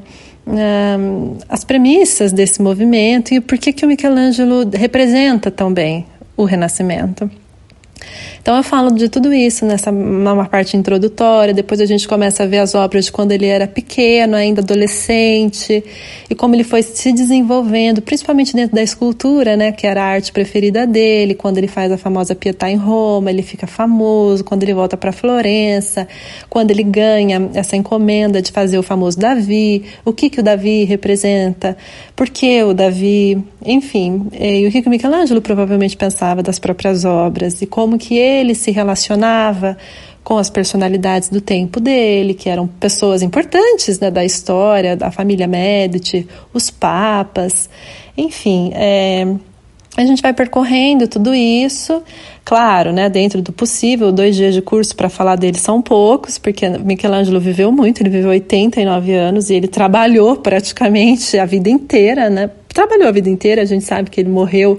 as 1.48 1.64
premissas 1.64 2.32
desse 2.32 2.60
movimento 2.60 3.32
e 3.32 3.40
por 3.40 3.56
que, 3.58 3.72
que 3.72 3.84
o 3.84 3.88
Michelangelo 3.88 4.68
representa 4.74 5.50
tão 5.50 5.72
bem 5.72 6.04
o 6.36 6.44
renascimento. 6.44 7.30
Então 8.42 8.56
eu 8.56 8.64
falo 8.64 8.90
de 8.90 9.08
tudo 9.08 9.32
isso 9.32 9.64
nessa 9.64 9.92
numa 9.92 10.46
parte 10.46 10.76
introdutória, 10.76 11.54
depois 11.54 11.80
a 11.80 11.86
gente 11.86 12.08
começa 12.08 12.42
a 12.42 12.46
ver 12.46 12.58
as 12.58 12.74
obras 12.74 13.04
de 13.04 13.12
quando 13.12 13.30
ele 13.30 13.46
era 13.46 13.68
pequeno, 13.68 14.34
ainda 14.34 14.60
adolescente, 14.60 15.82
e 16.28 16.34
como 16.34 16.56
ele 16.56 16.64
foi 16.64 16.82
se 16.82 17.12
desenvolvendo, 17.12 18.02
principalmente 18.02 18.52
dentro 18.52 18.74
da 18.74 18.82
escultura, 18.82 19.56
né, 19.56 19.70
que 19.70 19.86
era 19.86 20.02
a 20.02 20.06
arte 20.06 20.32
preferida 20.32 20.84
dele, 20.84 21.36
quando 21.36 21.58
ele 21.58 21.68
faz 21.68 21.92
a 21.92 21.96
famosa 21.96 22.34
Pietà 22.34 22.68
em 22.68 22.74
Roma, 22.74 23.30
ele 23.30 23.42
fica 23.42 23.68
famoso, 23.68 24.42
quando 24.42 24.64
ele 24.64 24.74
volta 24.74 24.96
para 24.96 25.12
Florença, 25.12 26.08
quando 26.50 26.72
ele 26.72 26.82
ganha 26.82 27.48
essa 27.54 27.76
encomenda 27.76 28.42
de 28.42 28.50
fazer 28.50 28.76
o 28.76 28.82
famoso 28.82 29.20
Davi, 29.20 29.84
o 30.04 30.12
que 30.12 30.28
que 30.28 30.40
o 30.40 30.42
Davi 30.42 30.82
representa, 30.82 31.76
por 32.16 32.28
que 32.28 32.60
o 32.64 32.74
Davi, 32.74 33.40
enfim, 33.64 34.26
e 34.32 34.66
o 34.66 34.72
que 34.72 34.82
que 34.82 34.88
o 34.88 34.90
Michelangelo 34.90 35.40
provavelmente 35.40 35.96
pensava 35.96 36.42
das 36.42 36.58
próprias 36.58 37.04
obras 37.04 37.62
e 37.62 37.66
como 37.66 37.96
que 37.96 38.18
ele 38.18 38.31
ele 38.40 38.54
se 38.54 38.70
relacionava 38.70 39.76
com 40.24 40.38
as 40.38 40.48
personalidades 40.48 41.28
do 41.28 41.40
tempo 41.40 41.80
dele, 41.80 42.34
que 42.34 42.48
eram 42.48 42.66
pessoas 42.66 43.22
importantes 43.22 43.98
né, 43.98 44.10
da 44.10 44.24
história, 44.24 44.96
da 44.96 45.10
família 45.10 45.46
Medici, 45.46 46.26
os 46.54 46.70
papas, 46.70 47.68
enfim. 48.16 48.70
É, 48.74 49.26
a 49.94 50.04
gente 50.06 50.22
vai 50.22 50.32
percorrendo 50.32 51.06
tudo 51.06 51.34
isso, 51.34 52.02
claro, 52.44 52.92
né, 52.92 53.10
dentro 53.10 53.42
do 53.42 53.52
possível. 53.52 54.10
Dois 54.10 54.34
dias 54.34 54.54
de 54.54 54.62
curso 54.62 54.96
para 54.96 55.10
falar 55.10 55.36
dele 55.36 55.58
são 55.58 55.82
poucos, 55.82 56.38
porque 56.38 56.66
Michelangelo 56.68 57.38
viveu 57.38 57.70
muito, 57.70 58.00
ele 58.00 58.08
viveu 58.08 58.30
89 58.30 59.12
anos 59.12 59.50
e 59.50 59.54
ele 59.54 59.68
trabalhou 59.68 60.36
praticamente 60.36 61.36
a 61.36 61.44
vida 61.44 61.68
inteira, 61.68 62.30
né? 62.30 62.50
Trabalhou 62.68 63.08
a 63.08 63.12
vida 63.12 63.28
inteira, 63.28 63.60
a 63.60 63.66
gente 63.66 63.84
sabe 63.84 64.08
que 64.08 64.20
ele 64.20 64.30
morreu 64.30 64.78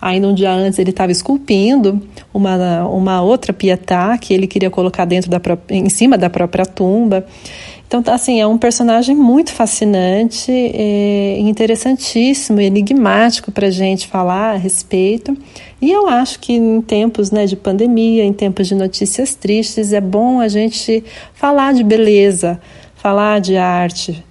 ainda 0.00 0.28
um 0.28 0.34
dia 0.34 0.50
antes, 0.52 0.78
ele 0.78 0.90
estava 0.90 1.12
esculpindo 1.12 2.00
uma, 2.32 2.84
uma 2.86 3.22
outra 3.22 3.52
pietá 3.52 4.16
que 4.16 4.32
ele 4.32 4.46
queria 4.46 4.70
colocar 4.70 5.04
dentro 5.04 5.30
da 5.30 5.40
em 5.68 5.88
cima 5.88 6.16
da 6.16 6.30
própria 6.30 6.64
tumba. 6.64 7.26
Então, 7.86 8.04
assim, 8.14 8.40
é 8.40 8.46
um 8.46 8.56
personagem 8.56 9.16
muito 9.16 9.52
fascinante, 9.52 10.52
é, 10.52 11.40
interessantíssimo, 11.40 12.60
enigmático 12.60 13.50
para 13.50 13.66
a 13.66 13.70
gente 13.70 14.06
falar 14.06 14.54
a 14.54 14.56
respeito. 14.56 15.36
E 15.82 15.90
eu 15.90 16.06
acho 16.08 16.38
que 16.38 16.52
em 16.52 16.80
tempos 16.80 17.32
né, 17.32 17.46
de 17.46 17.56
pandemia, 17.56 18.22
em 18.22 18.32
tempos 18.32 18.68
de 18.68 18.76
notícias 18.76 19.34
tristes, 19.34 19.92
é 19.92 20.00
bom 20.00 20.38
a 20.40 20.46
gente 20.46 21.02
falar 21.34 21.74
de 21.74 21.82
beleza, 21.82 22.60
falar 22.94 23.40
de 23.40 23.56
arte, 23.56 24.24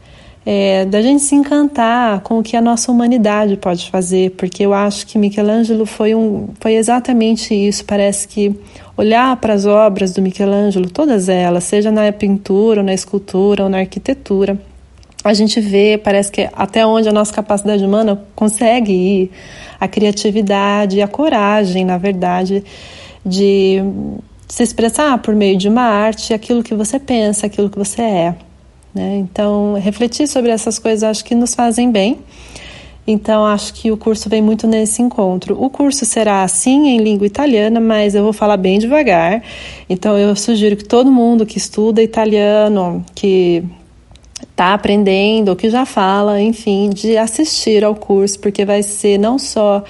é, 0.52 0.84
da 0.84 1.00
gente 1.00 1.22
se 1.22 1.36
encantar 1.36 2.22
com 2.22 2.40
o 2.40 2.44
que 2.44 2.58
a 2.58 2.62
nossa 2.62 2.92
humanidade 2.92 3.56
pode 3.56 3.88
fazer, 3.92 4.32
porque 4.32 4.66
eu 4.66 4.74
acho 4.74 5.06
que 5.06 5.16
Michelangelo 5.16 5.86
foi, 5.86 6.16
um, 6.16 6.48
foi 6.60 6.74
exatamente 6.74 7.54
isso. 7.54 7.86
Parece 7.86 8.28
que 8.28 8.60
olhar 8.98 9.38
para 9.38 9.54
as 9.54 9.68
obras 9.68 10.12
do 10.12 10.24
Michelangelo, 10.24 10.90
todas 10.90 11.30
elas, 11.30 11.66
seja 11.66 11.92
na 11.92 12.12
pintura, 12.12 12.80
ou 12.80 12.84
na 12.84 12.96
escultura, 12.96 13.66
ou 13.66 13.70
na 13.70 13.78
arquitetura, 13.78 14.60
a 15.24 15.36
gente 15.36 15.62
vê, 15.62 16.00
parece 16.04 16.32
que 16.32 16.50
até 16.52 16.84
onde 16.84 17.08
a 17.08 17.14
nossa 17.14 17.32
capacidade 17.32 17.86
humana 17.86 18.20
consegue 18.36 18.92
ir, 18.92 19.32
a 19.80 19.88
criatividade 19.88 21.00
a 21.00 21.08
coragem, 21.08 21.86
na 21.86 22.00
verdade, 22.00 22.64
de 23.24 23.84
se 24.48 24.64
expressar 24.64 25.16
por 25.20 25.36
meio 25.36 25.56
de 25.56 25.70
uma 25.70 25.84
arte 25.84 26.34
aquilo 26.34 26.64
que 26.64 26.74
você 26.74 26.98
pensa, 26.98 27.46
aquilo 27.46 27.70
que 27.70 27.78
você 27.78 28.02
é. 28.02 28.49
Né? 28.94 29.18
Então, 29.18 29.74
refletir 29.74 30.28
sobre 30.28 30.52
essas 30.52 30.80
coisas 30.80 31.04
acho 31.04 31.24
que 31.24 31.36
nos 31.36 31.54
fazem 31.54 31.92
bem. 31.92 32.20
Então, 33.06 33.44
acho 33.46 33.74
que 33.74 33.92
o 33.92 33.98
curso 33.98 34.30
vem 34.30 34.42
muito 34.42 34.68
nesse 34.68 35.02
encontro. 35.02 35.60
O 35.60 35.70
curso 35.70 36.06
será, 36.06 36.48
sim, 36.48 36.90
em 36.90 36.98
língua 37.00 37.26
italiana, 37.26 37.80
mas 37.80 38.14
eu 38.14 38.24
vou 38.24 38.34
falar 38.34 38.58
bem 38.58 38.78
devagar. 38.78 39.42
Então, 39.90 40.16
eu 40.18 40.36
sugiro 40.36 40.76
que 40.76 40.84
todo 40.84 41.12
mundo 41.12 41.44
que 41.44 41.58
estuda 41.58 42.04
italiano, 42.04 43.04
que 43.16 43.64
está 44.52 44.74
aprendendo, 44.76 45.50
ou 45.50 45.56
que 45.56 45.70
já 45.70 45.86
fala, 45.86 46.40
enfim, 46.40 46.92
de 46.92 47.18
assistir 47.18 47.84
ao 47.84 47.96
curso, 47.96 48.40
porque 48.40 48.64
vai 48.64 48.84
ser 48.84 49.18
não 49.18 49.40
só 49.40 49.84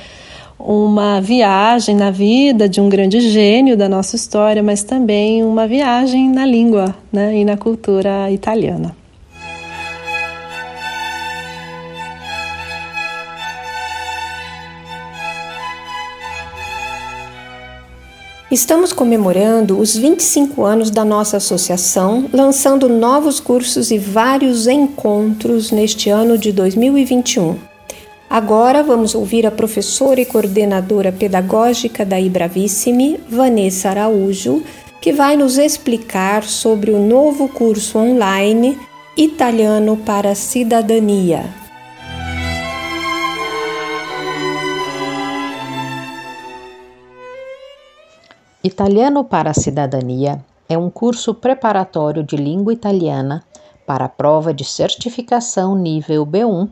uma 0.60 1.22
viagem 1.22 1.96
na 1.96 2.12
vida 2.12 2.68
de 2.68 2.82
um 2.82 2.90
grande 2.90 3.22
gênio 3.22 3.78
da 3.78 3.88
nossa 3.88 4.18
história, 4.18 4.62
mas 4.62 4.84
também 4.84 5.44
uma 5.44 5.66
viagem 5.66 6.30
na 6.30 6.46
língua 6.46 6.94
né, 7.12 7.38
e 7.38 7.46
na 7.46 7.56
cultura 7.56 8.30
italiana. 8.30 8.94
Estamos 18.52 18.92
comemorando 18.92 19.78
os 19.78 19.96
25 19.96 20.64
anos 20.64 20.90
da 20.90 21.06
nossa 21.06 21.38
associação, 21.38 22.28
lançando 22.34 22.90
novos 22.90 23.40
cursos 23.40 23.92
e 23.92 24.00
vários 24.00 24.66
encontros 24.66 25.72
neste 25.72 26.10
ano 26.10 26.36
de 26.36 26.52
2021. 26.52 27.69
Agora 28.30 28.84
vamos 28.84 29.16
ouvir 29.16 29.48
a 29.48 29.52
professora 29.52 30.22
e 30.22 30.26
coordenadora 30.26 31.12
pedagógica 31.12 32.06
da 32.06 32.20
Ibravissime, 32.20 33.20
Vanessa 33.28 33.90
Araújo, 33.90 34.62
que 35.02 35.12
vai 35.12 35.36
nos 35.36 35.58
explicar 35.58 36.44
sobre 36.44 36.92
o 36.92 37.00
novo 37.00 37.50
curso 37.50 37.98
online 37.98 38.78
Italiano 39.18 39.98
para 39.98 40.30
a 40.30 40.36
Cidadania. 40.36 41.44
Italiano 48.64 49.24
para 49.24 49.50
a 49.50 49.56
Cidadania 49.56 50.46
é 50.70 50.78
um 50.78 50.92
curso 50.92 51.34
preparatório 51.34 52.22
de 52.24 52.36
língua 52.36 52.74
italiana 52.74 53.44
para 53.88 54.06
a 54.06 54.10
prova 54.10 54.54
de 54.54 54.64
certificação 54.64 55.76
nível 55.76 56.28
B1 56.28 56.70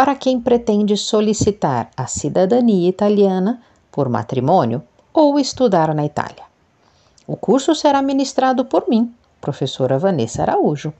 para 0.00 0.14
quem 0.14 0.40
pretende 0.40 0.96
solicitar 0.96 1.90
a 1.94 2.06
cidadania 2.06 2.88
italiana 2.88 3.60
por 3.92 4.08
matrimônio 4.08 4.82
ou 5.12 5.38
estudar 5.38 5.94
na 5.94 6.06
Itália. 6.06 6.44
O 7.26 7.36
curso 7.36 7.74
será 7.74 8.00
ministrado 8.00 8.64
por 8.64 8.88
mim, 8.88 9.14
professora 9.42 9.98
Vanessa 9.98 10.40
Araújo, 10.40 10.90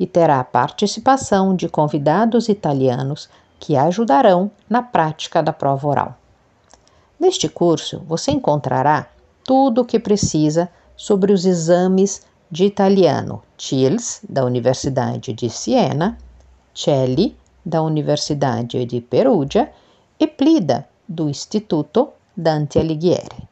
e 0.00 0.06
terá 0.06 0.40
a 0.40 0.44
participação 0.44 1.54
de 1.54 1.68
convidados 1.68 2.48
italianos 2.48 3.28
que 3.60 3.76
ajudarão 3.76 4.50
na 4.66 4.80
prática 4.80 5.42
da 5.42 5.52
prova 5.52 5.86
oral. 5.86 6.16
Neste 7.20 7.50
curso, 7.50 8.02
você 8.08 8.30
encontrará 8.30 9.08
tudo 9.44 9.82
o 9.82 9.84
que 9.84 9.98
precisa 9.98 10.70
sobre 10.96 11.34
os 11.34 11.44
exames 11.44 12.22
de 12.50 12.64
italiano 12.64 13.42
TILS, 13.58 14.22
da 14.26 14.42
Universidade 14.42 15.34
de 15.34 15.50
Siena, 15.50 16.16
CELI, 16.74 17.36
da 17.68 17.82
Universidade 17.82 18.82
de 18.86 18.98
Perugia, 18.98 19.70
e 20.18 20.26
PLIDA, 20.26 20.88
do 21.06 21.28
Instituto 21.28 22.08
Dante 22.34 22.78
Alighieri. 22.78 23.46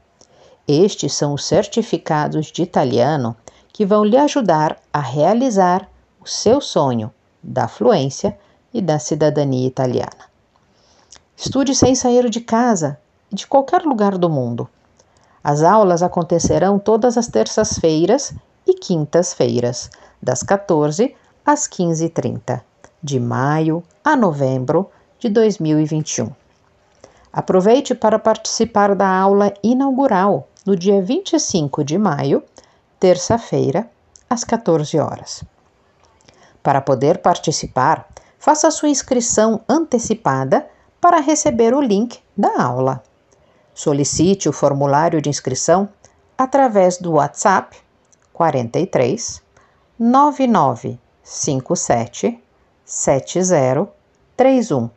Estes 0.66 1.12
são 1.12 1.34
os 1.34 1.44
certificados 1.44 2.46
de 2.46 2.62
italiano 2.62 3.36
que 3.72 3.84
vão 3.84 4.04
lhe 4.04 4.16
ajudar 4.16 4.78
a 4.92 5.00
realizar 5.00 5.88
o 6.18 6.26
seu 6.26 6.60
sonho 6.60 7.12
da 7.42 7.68
fluência 7.68 8.36
e 8.72 8.80
da 8.80 8.98
cidadania 8.98 9.66
italiana. 9.66 10.24
Estude 11.36 11.74
sem 11.74 11.94
sair 11.94 12.28
de 12.30 12.40
casa 12.40 12.98
e 13.30 13.36
de 13.36 13.46
qualquer 13.46 13.82
lugar 13.82 14.16
do 14.16 14.30
mundo. 14.30 14.68
As 15.44 15.62
aulas 15.62 16.02
acontecerão 16.02 16.78
todas 16.78 17.18
as 17.18 17.28
terças-feiras 17.28 18.34
e 18.66 18.74
quintas-feiras, 18.74 19.90
das 20.20 20.42
14 20.42 21.14
às 21.44 21.68
15h30, 21.68 22.62
de 23.06 23.18
maio 23.20 23.84
a 24.04 24.16
novembro 24.16 24.90
de 25.16 25.28
2021. 25.28 26.32
Aproveite 27.32 27.94
para 27.94 28.18
participar 28.18 28.96
da 28.96 29.08
aula 29.08 29.54
inaugural 29.62 30.48
no 30.66 30.74
dia 30.74 31.00
25 31.00 31.84
de 31.84 31.96
maio, 31.96 32.42
terça-feira, 32.98 33.88
às 34.28 34.42
14 34.42 34.98
horas. 34.98 35.44
Para 36.64 36.80
poder 36.80 37.18
participar, 37.18 38.08
faça 38.40 38.68
sua 38.72 38.88
inscrição 38.88 39.60
antecipada 39.68 40.66
para 41.00 41.20
receber 41.20 41.74
o 41.74 41.80
link 41.80 42.18
da 42.36 42.60
aula. 42.60 43.04
Solicite 43.72 44.48
o 44.48 44.52
formulário 44.52 45.22
de 45.22 45.28
inscrição 45.28 45.88
através 46.36 46.98
do 46.98 47.12
WhatsApp 47.12 47.76
43 48.32 49.40
9957 49.96 52.42
7031. 52.86 54.88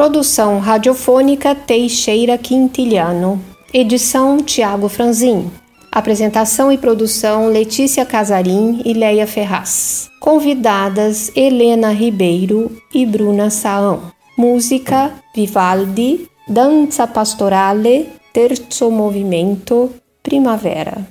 Produção 0.00 0.60
radiofônica 0.60 1.54
Teixeira 1.54 2.38
Quintilhano. 2.38 3.38
Edição 3.70 4.38
Tiago 4.38 4.88
Franzin. 4.88 5.50
Apresentação 5.92 6.72
e 6.72 6.78
produção 6.78 7.48
Letícia 7.48 8.06
Casarim 8.06 8.80
e 8.82 8.94
Leia 8.94 9.26
Ferraz. 9.26 10.08
Convidadas 10.18 11.30
Helena 11.36 11.90
Ribeiro 11.90 12.74
e 12.94 13.04
Bruna 13.04 13.50
Saão. 13.50 14.10
Música 14.38 15.12
Vivaldi, 15.34 16.26
Danza 16.48 17.06
Pastorale, 17.06 18.08
Terzo 18.32 18.90
Movimento, 18.90 19.90
Primavera. 20.22 21.06